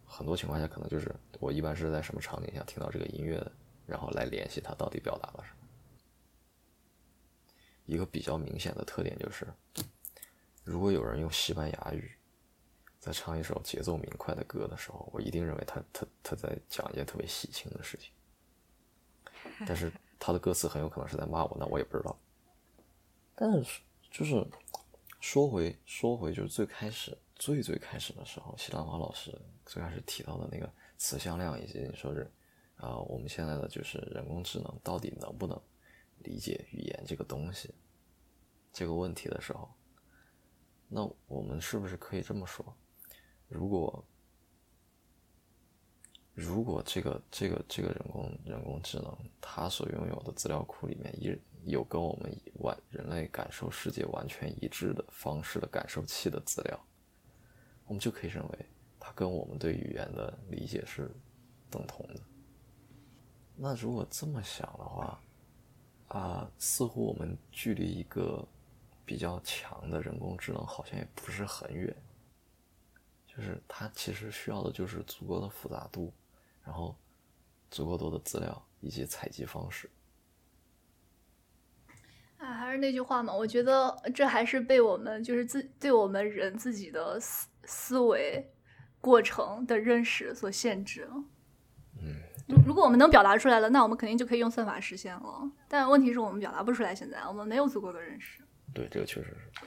[0.05, 3.51] 很多情况下，可能就是我一般是在什么场景下听到这个音乐的，
[3.85, 5.57] 然后来联系它到底表达了什么。
[7.85, 9.47] 一个比较明显的特点就是，
[10.63, 12.11] 如果有人用西班牙语
[12.99, 18.11] 在唱一首节奏明快的歌的时候，我一定认为他他他在讲一件特别喜庆的事情。
[19.65, 22.17] 但是他的歌词很有可能是在骂我，那我也不知道。
[23.35, 23.81] 但是
[24.11, 24.45] 就是
[25.21, 29.31] 说回说回，就是最开始最最开始的时候，西兰花老师。
[29.65, 32.31] 最开始提到的那个词向量，以及你说是
[32.77, 35.61] 啊，我们现在的就是人工智能到底能不能
[36.19, 37.73] 理解语言这个东西
[38.71, 39.69] 这个问题的时候，
[40.87, 42.65] 那我们是不是可以这么说？
[43.49, 44.05] 如果
[46.33, 51.35] 如果这个这个这个人工人工智能它所拥有的资料库里面一
[51.65, 56.87] 有跟我们完人类感受世界完全一致的方式的感受器的资料，
[57.87, 58.65] 我们就可以认为。
[58.99, 61.09] 它跟我们对语言的理解是
[61.71, 62.19] 等同的。
[63.55, 65.21] 那如果这么想的话，
[66.09, 68.45] 啊，似乎我们距离一个
[69.05, 71.95] 比较强的人工智能好像也不是很远。
[73.25, 76.11] 就是它其实需要的就是足够的复杂度，
[76.65, 76.93] 然后
[77.71, 79.89] 足够多的资料以及采集方式。
[82.39, 88.51] 哎，还是那句话嘛，我觉得这还是被我们就是自对我们人自己的思思维。
[88.99, 91.07] 过程的认识所限制。
[92.01, 92.15] 嗯，
[92.47, 95.51] 如如果我们能表达出来了，那我们肯定就可以用算法实现了。
[95.67, 98.41] 但问题是我们表达不出来，现在我们没有足够的认识。
[98.73, 99.61] 对，这个确实是。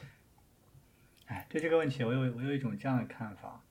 [1.26, 3.64] 哎，对这个问题，我有我有一种这样的看法，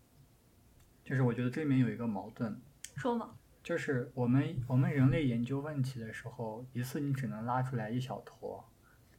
[1.03, 2.59] 就是我觉得这里面有一个矛盾。
[2.95, 3.36] 说嘛？
[3.61, 8.67] 就是我们我们人类研究问题的时候，一次你只能拉出来一小坨，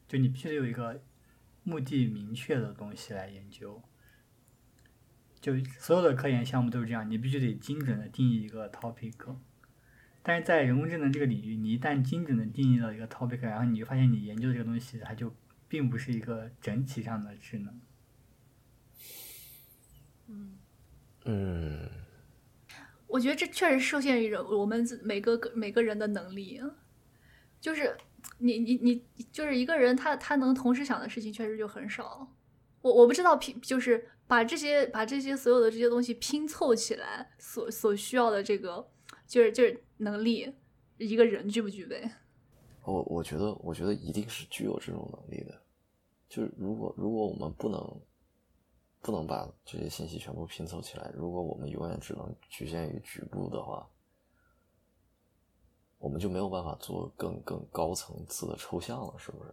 [0.09, 1.01] 就你必须得有一个
[1.63, 3.81] 目的明确的东西来研究。
[5.41, 9.15] 就所有的科研项目都是这样，你必须得精准的定义一个 topic，
[10.23, 15.35] 但是在人工智能这个领域，你一旦精准的定义了一个 topic，然后你就发现你研究这个东西，它就
[15.67, 17.81] 并不是一个整体上的智能。
[20.29, 20.59] 嗯
[21.25, 21.89] 嗯，
[23.07, 26.61] 我觉得这确实受限于人我们每个每个人的能力，
[27.61, 27.97] 就是
[28.39, 32.31] 你你你就是一个人，他他能同时想的事情确实就很少。
[32.83, 34.09] 我我不知道拼就是。
[34.31, 38.89] 把这些把这些所有的这些东西拼凑起来，所所需要的这个
[39.27, 40.55] 就是就是能力，
[40.99, 42.09] 一个人具不具备？
[42.85, 45.61] 我我觉得我觉得一定是具有这种能力的。
[46.29, 48.01] 就是如果如果我们不能
[49.01, 53.85] 不能把这些信息全部拼凑起来，如果我们永远只能局限于局部的话，
[55.99, 59.53] 我们就没有办法做更更高层次的抽象了，是不是？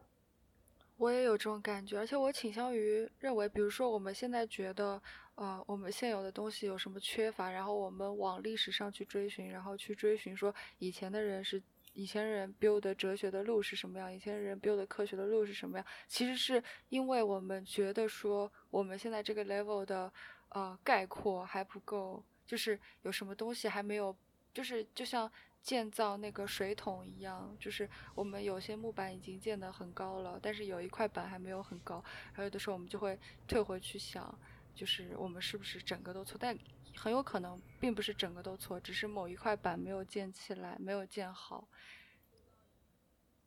[0.98, 5.02] 我也有这种感觉，而且我倾向于认为，比如说我们现在觉得，
[5.36, 11.62] 呃，我们现有的东西有什么缺乏，然后我们往历史上去追寻，然后去追寻说以前的人是
[11.93, 20.12] 以前人 build 哲学的路是什么样，以前人 build 的科学的路是什么样，其实是因为我们觉得说我们现在这个 level 的
[20.50, 24.16] 呃概括还不够，就是有什么东西还没有，
[24.52, 25.32] 就是就像
[25.62, 32.03] 建造那个水桶一样，就是我们有些木板已经建得很高了，但是有一块板还没有很高，
[32.34, 34.38] 还有的时候我们就会退回去想，
[34.74, 36.58] 就是我们是不是整个都错，但。
[36.95, 41.68] 很有可能并不是整个都错，只是某一块板没有建起来，没有建好。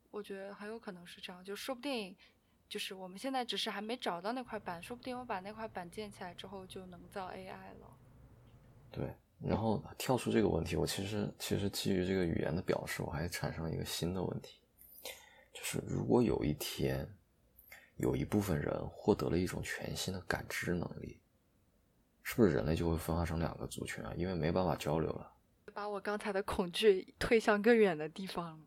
[0.09, 2.15] 我觉得很有可能是这样，就说不定
[2.69, 7.97] 就是我们现在只是还没找到那块板，说不定我把那块板建起来之后就能造 AI 了。
[8.89, 9.13] 对，
[9.43, 14.61] 然后跳出这个问题，我其实其实基于这个语言的表示，我还产生了一个新的问题，
[15.53, 17.07] 就是如果有一天
[17.97, 21.19] 有一部分人获得了一种全新的感知能力。
[22.23, 24.13] 是不是人类就会分化成两个族群啊？
[24.15, 25.33] 因为没办法交流了。
[25.73, 28.61] 把我刚才的恐惧推向更远的地方。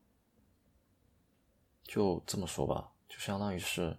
[1.85, 3.97] 就这么说吧，就相当于是，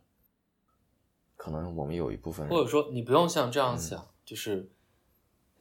[1.38, 4.70] 可能我们有一部分，或者说你不用像这样想，就是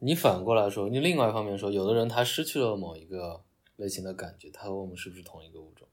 [0.05, 3.43] 你反过来说，你另外一方面说，有的人他失去了某一个
[3.77, 5.89] 类型的感觉，他和我们是不是同一个物种？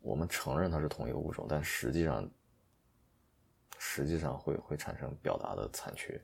[0.00, 2.30] 我们承认他是同一个物种，但实际上，
[3.78, 6.18] 实际上会会产生表达的残缺。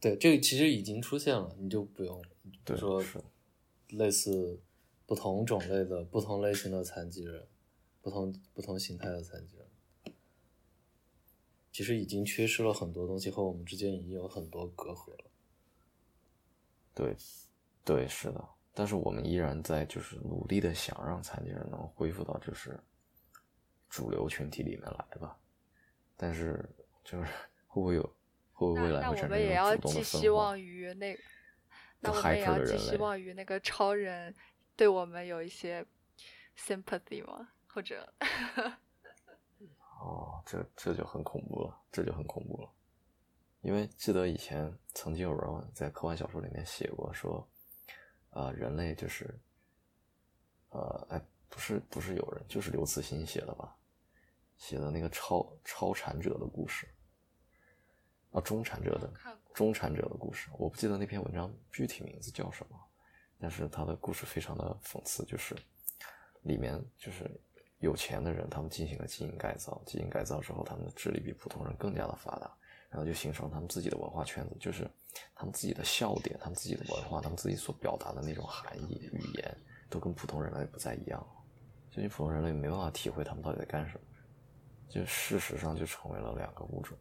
[0.00, 2.20] 对，这个其实已经出现了，你就不用
[2.76, 3.20] 说是
[3.90, 4.60] 类似
[5.06, 7.46] 不同种类的不同类型的残疾人，
[8.02, 9.53] 不同不同形态的残疾人，
[11.74, 15.24] 其实已经缺失了很多东西，和我们之间已经有很多隔阂了。
[16.94, 17.16] 对，
[17.84, 22.78] 对，是的，但是我们依然在就是努力的想让残疾人能恢复到就是
[23.90, 25.36] 主流群体里面来吧，
[26.16, 26.64] 但是
[27.02, 27.24] 就是
[27.66, 28.16] 会不会有？
[29.00, 31.18] 那我们也要寄希望于那，
[31.98, 34.32] 那我们也要寄希望于那个超人
[34.76, 35.84] 对我们有一些
[36.56, 37.48] sympathy 吗？
[37.66, 38.08] 或者？
[40.04, 42.70] 哦，这这就很恐怖了，这就很恐怖了。
[43.62, 47.48] 因为记得以前曾经有人在科幻小说里面写过，说，
[48.28, 49.34] 啊，人类就是，
[50.68, 53.74] 呃，哎，不是不是有人，就是刘慈欣写的吧？
[54.58, 56.86] 写的那个超超产者的故事。
[58.32, 59.10] 啊，中产者的
[59.54, 62.78] 中产者的故事，我不记得那篇文章具体名字叫什么，
[63.38, 65.56] 但是他的故事非常的讽刺，就是
[66.42, 67.30] 里面就是
[67.84, 72.50] 有钱的人，他们进行了基因改造，基因改造之后，他们的智力比普通人更加的发达，
[72.88, 74.90] 然后就形成他们自己的文化圈子，就是
[75.34, 79.56] 他们自己的笑点，他们自己的文化，他们自己所表达的那种含义语言，
[79.88, 81.24] 都跟普通人类不再一样，
[81.90, 84.00] 所以普通人类没办法体会他们到底在干什么，
[84.88, 86.96] 就事实上就成为了两个物种。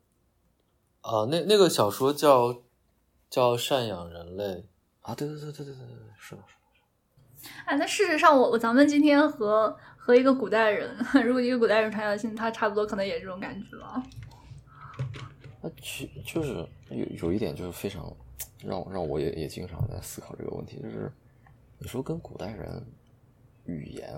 [1.01, 2.53] 啊，那那个小说叫
[3.29, 4.43] 叫《赡养人类》
[5.01, 6.62] 啊，对对对对对对对，是的，是的，是的。
[7.65, 14.03] 哎，那事实上，我我咱们今天和和一个古代人， 如果一个古代人传下信，他差不多可能也这种感觉了。
[15.61, 16.53] 那其就是
[16.89, 18.13] 有有一点，就是非常
[18.63, 21.11] 让让我也也经常在思考这个问题，就是
[21.79, 22.85] 你说跟古代人
[23.65, 24.13] 语言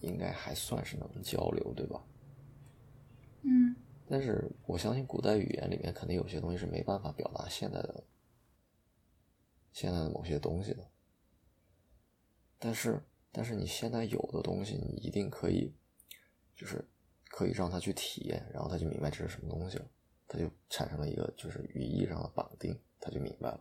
[0.00, 2.00] 应该还算是能交流，对吧？
[3.42, 3.74] 嗯。
[4.08, 8.04] 但是我相信，古代语言里面肯定有些东西是没办法表达现在的、
[9.72, 10.91] 现在的某些东西的。
[12.64, 13.02] 但是，
[13.32, 15.74] 但是你现在有的东西，你一定可以，
[16.54, 16.88] 就是
[17.28, 19.90] 可以让他去体验，然后他就明白这是什么东西了，
[20.28, 23.60] 他就产生了一个就是语义上的绑定，他就明白了。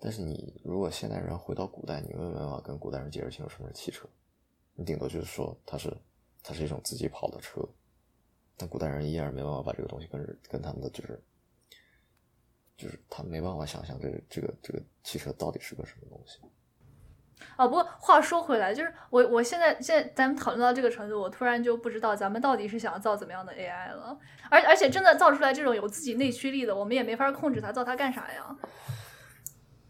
[0.00, 4.08] 但是你如果现代人回到古代，你没有办法跟古代人解释清楚什么是汽车，
[4.74, 5.96] 你顶多就是说它是
[6.42, 7.60] 它是一种自己跑的车。
[8.56, 11.22] 但古代人依然没办法把这个东西跟跟他们的就是，
[12.76, 16.40] 就是他没办法想象这个这个这个汽车到底是个什么东西。
[17.56, 24.18] 哦，不过话说回来，就是我我现在现在咱们讨论到这个程度，我突然就不知道咱们到底是想要造怎么样的 AI 了。
[24.50, 28.56] 而而且真的造出来这种有自己内驱力的，我们也没法控制它，造它干啥呀？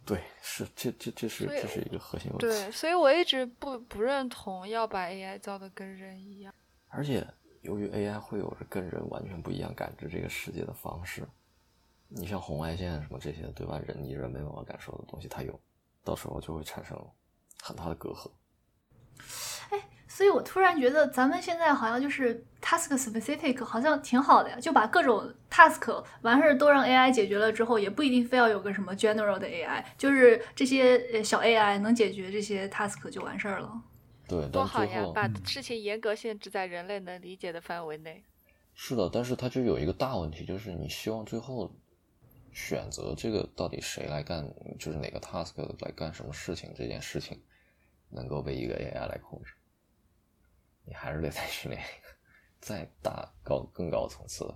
[0.04, 2.46] 对，是这这这是这是一个核心问题。
[2.46, 6.52] 对，所以我一直不不认同要把 AI 造的跟人一样。
[6.88, 7.26] 而且。
[7.64, 11.26] 由于 AI 会有着跟人完全不一样感知这个世界的方式，
[12.08, 13.78] 你像红外线什么这些，对吧？
[13.78, 15.58] 人你人没办法感受的东西，它有，
[16.04, 16.94] 到时候就会产生
[17.64, 18.30] 很大的隔阂。
[19.70, 33.82] 哎，所以我突然觉得咱们现在好像就是 task specific，好像挺好的呀，就把各种 task 完事儿都让 AI 解决了之后，也不一定非要有个什么 general 的 AI，就是这些小 AI 能解决这些 task 就完事儿了。
[34.28, 35.02] 对，多好呀！
[35.14, 38.22] 把事情严格限制在人类能理解的范围内。
[38.74, 41.70] 是的，但是它就有一个大问题，就是你希望最后
[42.52, 44.46] 选择这个到底谁来干，
[44.78, 47.38] 就是哪个 task 来干什么事情这件事情，
[48.08, 49.54] 能够被一个 AI 来控制，
[50.84, 52.08] 你还是得再训练一个
[52.60, 54.52] 再大高更高层次。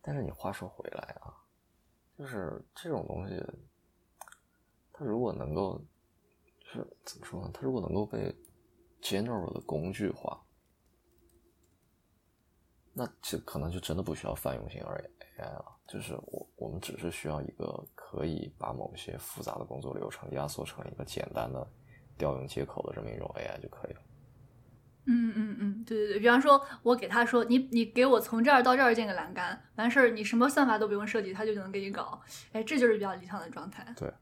[0.00, 1.34] 但是你话说回来啊，
[2.16, 3.42] 就是这种东西，
[4.92, 5.84] 它如果能够，
[6.72, 7.50] 是怎么说呢？
[7.52, 8.32] 它如果能够被
[9.02, 10.45] general 的工具化，
[12.98, 15.64] 那就可能就真的不需要泛用性 AI 了。
[15.86, 21.64] 就是我我们只是需要一个可以把某些复杂的工作流程压缩成一个简单的
[22.16, 24.00] 调用接口的这么一种 AI 就可以了。
[25.08, 32.20] 嗯嗯嗯，对对对，比方说我给他说，你你给我从这儿到这儿建个栏杆，完事儿你什么算法都不用设计，他就能给你搞。
[32.52, 33.86] 哎，这就是比较理想的状态。
[33.96, 34.12] 对，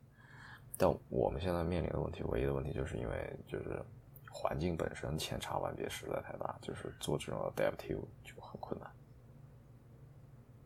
[0.76, 3.82] 但我们现在面临的问题，唯一的问题就是因为就是
[4.30, 8.88] 环境本身千差万别，实在太大，就是做这种 adaptive 就很困难。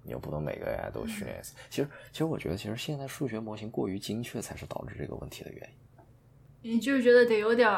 [0.02, 1.54] 你又不能每个 AI 都训练一次。
[1.70, 5.70] 其实，其实我觉得，其实现在数学模型过于精确才是导致这个问题的原
[6.62, 6.72] 因。
[6.74, 7.68] 你就是觉得得有点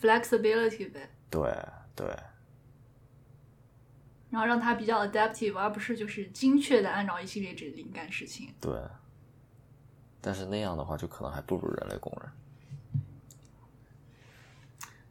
[0.00, 1.10] flexibility 呗？
[1.28, 1.40] 对
[1.96, 2.06] 对。
[4.30, 8.54] 然后让它比较 adaptive，而不是就是精确的按照一系列指令干事情。
[8.60, 8.72] 对。
[10.20, 13.02] 但是那样的话，就可能还不如人类工人。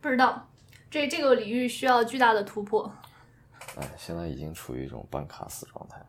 [0.02, 0.50] 不知道，
[0.90, 2.94] 这这个领域需要巨大的突破。
[3.78, 6.04] 哎，现在已经处于一种半卡死状态，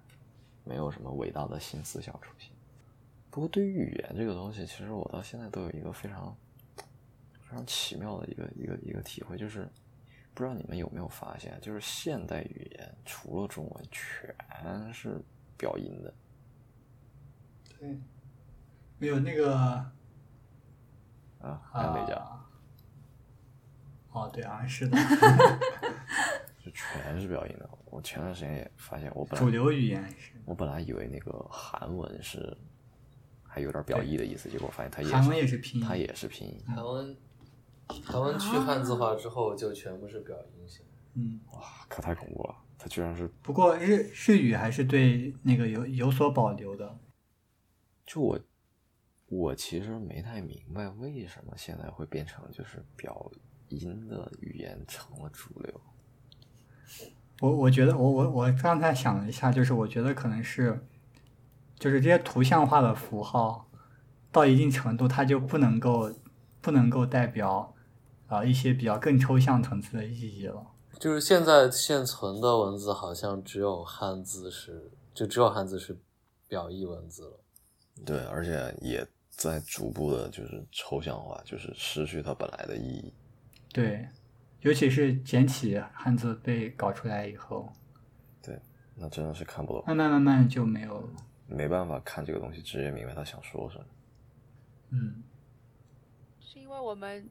[0.64, 2.50] 没有什么伟大的新思想出现。
[3.30, 6.36] 不过，对于语言这个东西，其实我到现在都有一个非常
[7.42, 9.68] 非常奇妙的一个一个一个体会，就是
[10.34, 14.34] 不知道你们有没有发现，就是现代语言除了中文，全
[14.92, 15.20] 是
[15.56, 16.12] 表音的。
[17.78, 18.00] 对，
[18.98, 19.54] 没有那个
[21.40, 22.40] 啊，还有哪家？
[24.12, 24.96] 哦，对啊，是的。
[26.70, 27.68] 就全是表音的。
[27.86, 30.32] 我前段时间也发现，我本来主流语言是。
[30.44, 32.56] 我本来以为那个韩文是
[33.42, 36.62] 还有点表意的意思，结果发现它也韩文也是拼音，它也是拼音。
[36.66, 37.16] 韩文
[38.04, 40.84] 韩文去汉字化之后就全部是表音型。
[41.14, 42.54] 嗯，哇，可太恐怖了！
[42.78, 43.26] 它居然是。
[43.42, 46.98] 不过日日语还是对那个有有所保留的。
[48.06, 48.40] 就我
[49.26, 53.30] 我其实没太明白为什么现在会变成就是表
[53.68, 55.80] 音的语言成了主流。
[57.40, 60.78] 我我觉得我我我刚才想了一下，就是我觉得可能是，
[61.78, 63.66] 就是这些图像化的符号，
[64.30, 66.12] 到一定程度它就不能够
[66.60, 67.74] 不能够代表
[68.26, 70.66] 啊一些比较更抽象层次的意义了。
[70.98, 75.98] 就是现在现存的文字好像只有汉字是，就只有汉字是
[76.46, 77.40] 表意文字了。
[78.04, 83.10] 对，而且也在逐步的就是抽象化，就是失去它本来的意义。
[83.72, 84.06] 对。
[84.60, 87.72] 尤其是简体汉字被搞出来以后，
[88.42, 88.60] 对，
[88.94, 89.82] 那真的是看不懂。
[89.86, 91.10] 慢慢慢慢就没有，
[91.46, 93.84] 没办法看这个东西，直接明白他想说什么。
[94.90, 95.22] 嗯，
[96.40, 97.26] 是因为我们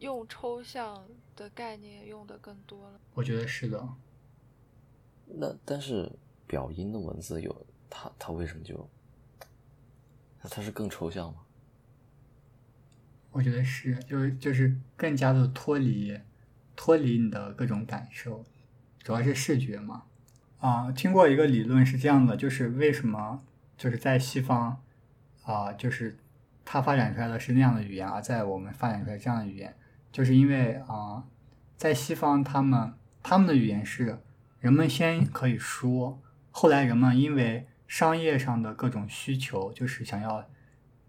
[0.00, 1.06] 用抽象
[1.36, 3.00] 的概念用的更多了。
[3.14, 3.88] 我觉得是的。
[5.26, 6.10] 那但是
[6.46, 8.90] 表音的文字有它，它为什么就？
[10.42, 11.40] 那它是更抽象吗？
[13.30, 16.18] 我觉得是，就是就是更加的脱离。
[16.84, 18.44] 脱离你的各种感受，
[19.04, 20.02] 主要是视觉嘛。
[20.58, 23.40] 啊，听过一个理论是这样的，就是为什么
[23.78, 24.82] 就是在西方
[25.44, 26.18] 啊，就是
[26.64, 29.76] 它发展出来的是那样的语言，而在我们发展出来这样的语言，
[30.10, 31.22] 就是因为啊，
[31.76, 34.18] 在西方他们他们的语言是
[34.58, 36.20] 人们先可以说，
[36.50, 40.44] 后来人们因为商业上的各种需求，就是想要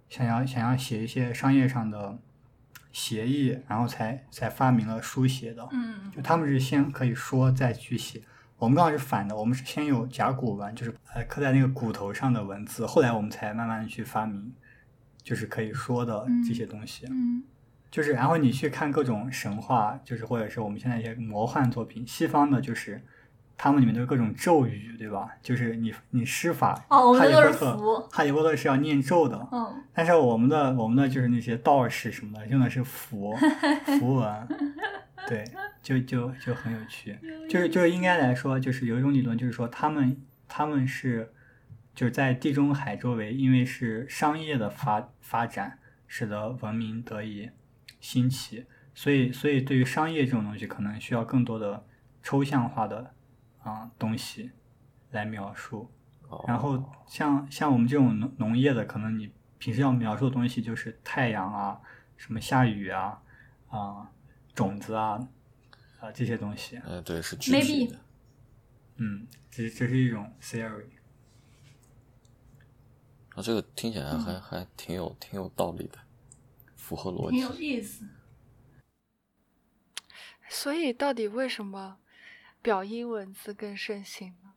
[0.07, 2.19] 想要想要写一些商业上的。
[2.93, 5.67] 协议，然后才才发明了书写的。
[5.73, 8.21] 嗯，就他们是先可以说再去写，
[8.57, 14.53] 我们刚好是反的，我们是先有甲骨文，就是呃刻在那个骨头上的文字，后来我们才慢慢的去发明，
[15.21, 17.05] 就是可以说的这些东西。
[17.09, 17.43] 嗯，
[17.91, 23.03] 就是然后你去看各种神话，就是或者是我们现在一些魔幻作品，西方的就是。
[23.55, 25.29] 他们里面都是各种咒语，对吧？
[25.41, 29.47] 就是你你施法，哈利波特，哈利波特是要念咒的。
[29.51, 29.83] 嗯。
[29.93, 33.33] 但是我们的我们的就是那些道士什么的，用的是符
[33.99, 34.47] 符文，
[35.27, 35.45] 对，
[35.81, 37.17] 就就就很有趣。
[37.49, 40.17] 就是就是应该来说，就是有一种理论，就是说他们
[40.47, 41.31] 他们是
[41.93, 45.77] 就是在地中海周围，因为是商业的发发展，
[46.07, 47.51] 使得文明得以
[48.01, 51.85] 兴起，所以所以对于商业这种东西，可能需要更多的
[52.23, 53.13] 抽象化的。
[53.63, 54.51] 啊，东西
[55.11, 55.89] 来描述，
[56.47, 61.81] 然后像像我们这种农农业的，可能你平时要描述的东西就是太阳啊，
[62.17, 63.21] 什么下雨啊，
[63.69, 64.11] 啊，
[64.53, 65.27] 种子啊，
[65.99, 66.77] 啊这些东西。
[66.85, 67.99] 呃，对，是具体的。
[68.97, 70.85] 嗯，这这是一种 theory。
[73.35, 75.97] 啊，这个听起来还还挺有挺有道理的。
[76.75, 77.37] 符合逻辑。
[77.37, 78.05] 挺有意思。
[80.49, 81.97] 所以，到底为什么
[82.63, 84.53] 表音文字更盛行呢？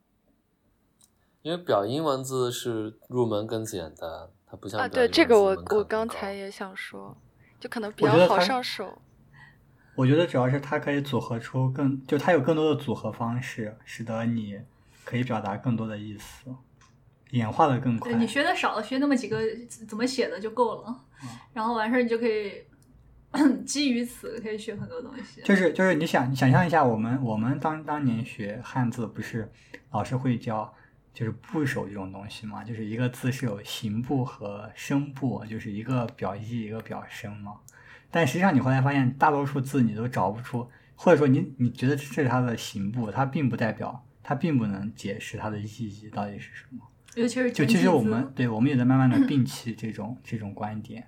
[1.43, 7.17] 因为表音文字是入门更简单，它不像啊，对这个我我刚才也想说，
[7.59, 9.03] 就可能比较好上手。
[9.97, 14.61] 我觉得主要是它可以组合出更，就它有更多的组合方式，使得你
[15.05, 16.55] 可以表达更多的意思，
[17.31, 18.13] 演化的更快。
[18.13, 19.41] 对你学的少，学那么几个
[19.89, 21.05] 怎么写的就够了，
[21.53, 22.65] 然后完事儿你就可以
[23.65, 25.41] 基于此可以学很多东西。
[25.43, 29.51] 就是就是你想想象一下，我们我们当当年学汉字，不是
[29.91, 30.73] 老师会教
[31.13, 32.63] 就是部首这种东西嘛？
[32.63, 37.53] 就是一个字是有形部和声部，就是一个表意一个表声嘛。
[38.11, 46.83] 但实际上，你后来发现，大多数字你都找不出，或者说你你觉得这是它的形部，它并不代表，它并不能解释它的意义到底是什么。
[47.15, 51.07] 尤其是就其实我们对，我们也在慢慢的摒弃这种这种观点。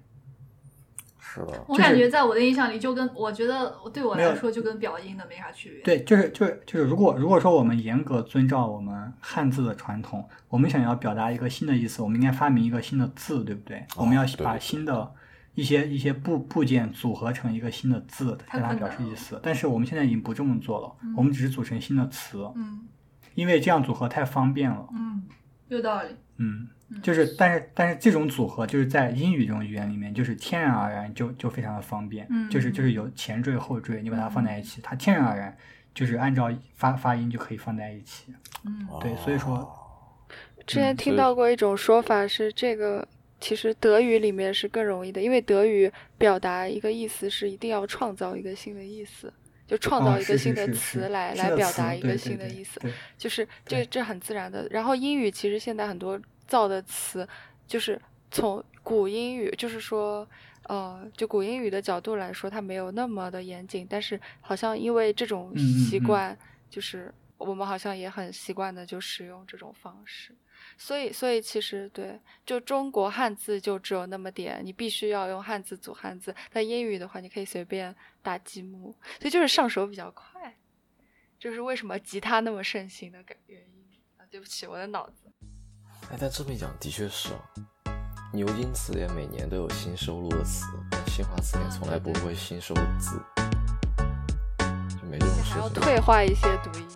[1.28, 1.64] 是的。
[1.68, 5.82] 我感觉在我的印象里，就跟我觉得对我来说就跟表音的没啥区别。
[5.82, 13.84] 对，就是就是就是，如果如果说我们严格遵照我们汉字的传统，我们想要表达一个新的意思，我们应该发明一个新的字，对不对？
[13.96, 15.12] 我们要把新的。
[15.54, 19.40] 一些一些部部件组合成一个新的字，让它表示意思。
[19.42, 22.48] 但是我们现在已经不这么做了，我们只是组成新的词。
[22.54, 22.86] 嗯，
[23.34, 24.86] 因为这样组合太方便了。
[24.92, 25.24] 嗯，
[25.66, 26.10] 有道理。
[26.36, 26.68] 嗯，
[27.02, 32.26] 就是，但是但是这种组合就是在英语这种语言里面，就是天然而然就就非常的方便。
[32.30, 35.56] 嗯，就是就是有前缀后缀，你把它放在一起，它天然而然
[35.94, 38.32] 就是按照发发音就可以放在一起。
[38.64, 39.68] 嗯，对，所以说，
[40.66, 43.06] 之前听到过一种说法是这个。
[43.40, 45.88] 其实德语里面是更容易的，因为德语
[46.18, 49.32] 表达一个意思是一定要创造一个新的意思，
[49.64, 52.80] 就创造一个新的词来来表达一个新的意思，
[53.16, 54.66] 就是这这很自然的。
[54.72, 57.28] 然后英语其实现在很多造的词，
[57.66, 58.00] 就是
[58.32, 60.26] 从古英语，就是说，
[60.64, 66.36] 呃，就古英语的角度来说，它没有那么的严谨，但是好像因为这种习惯，
[66.68, 70.34] 就是我们好像也很习惯的就使用这种方式。
[70.76, 76.34] 所以，所以其实对，就中国汉字就只有那么点，你必须要用汉字组汉字。
[76.52, 80.56] 但英语的话，你可以随便打积木，所以就是上手比较快。
[81.38, 84.26] 就是为什么吉他那么盛行的原因啊？
[84.28, 85.30] 对不起，我的脑子。
[86.10, 87.40] 哎，但这么一讲，的确是啊。
[88.32, 93.20] 牛津词典每年都有新收录的词，但新华词典从来不会新收字，
[94.88, 95.42] 就没这种事。
[95.42, 96.88] 还要退化一些读音。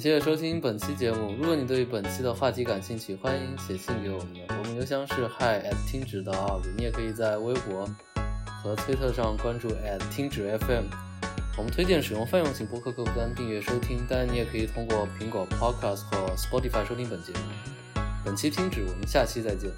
[0.00, 1.34] 感谢收听本期节目。
[1.38, 4.28] 如果你对本期的话题感兴趣，欢迎写信给我们。
[4.48, 6.62] 我们邮箱是 hi at 听指的 org。
[6.74, 7.86] 你也可以在微博
[8.62, 10.84] 和推特上关注 at 听指 FM。
[11.58, 18.00] 我们推荐使用泛用型播客客户端订阅收听，当然你也可以通过苹果 Podcast 或 Spotify 收听本节目。
[18.24, 19.70] 本期听指，我们下期再见。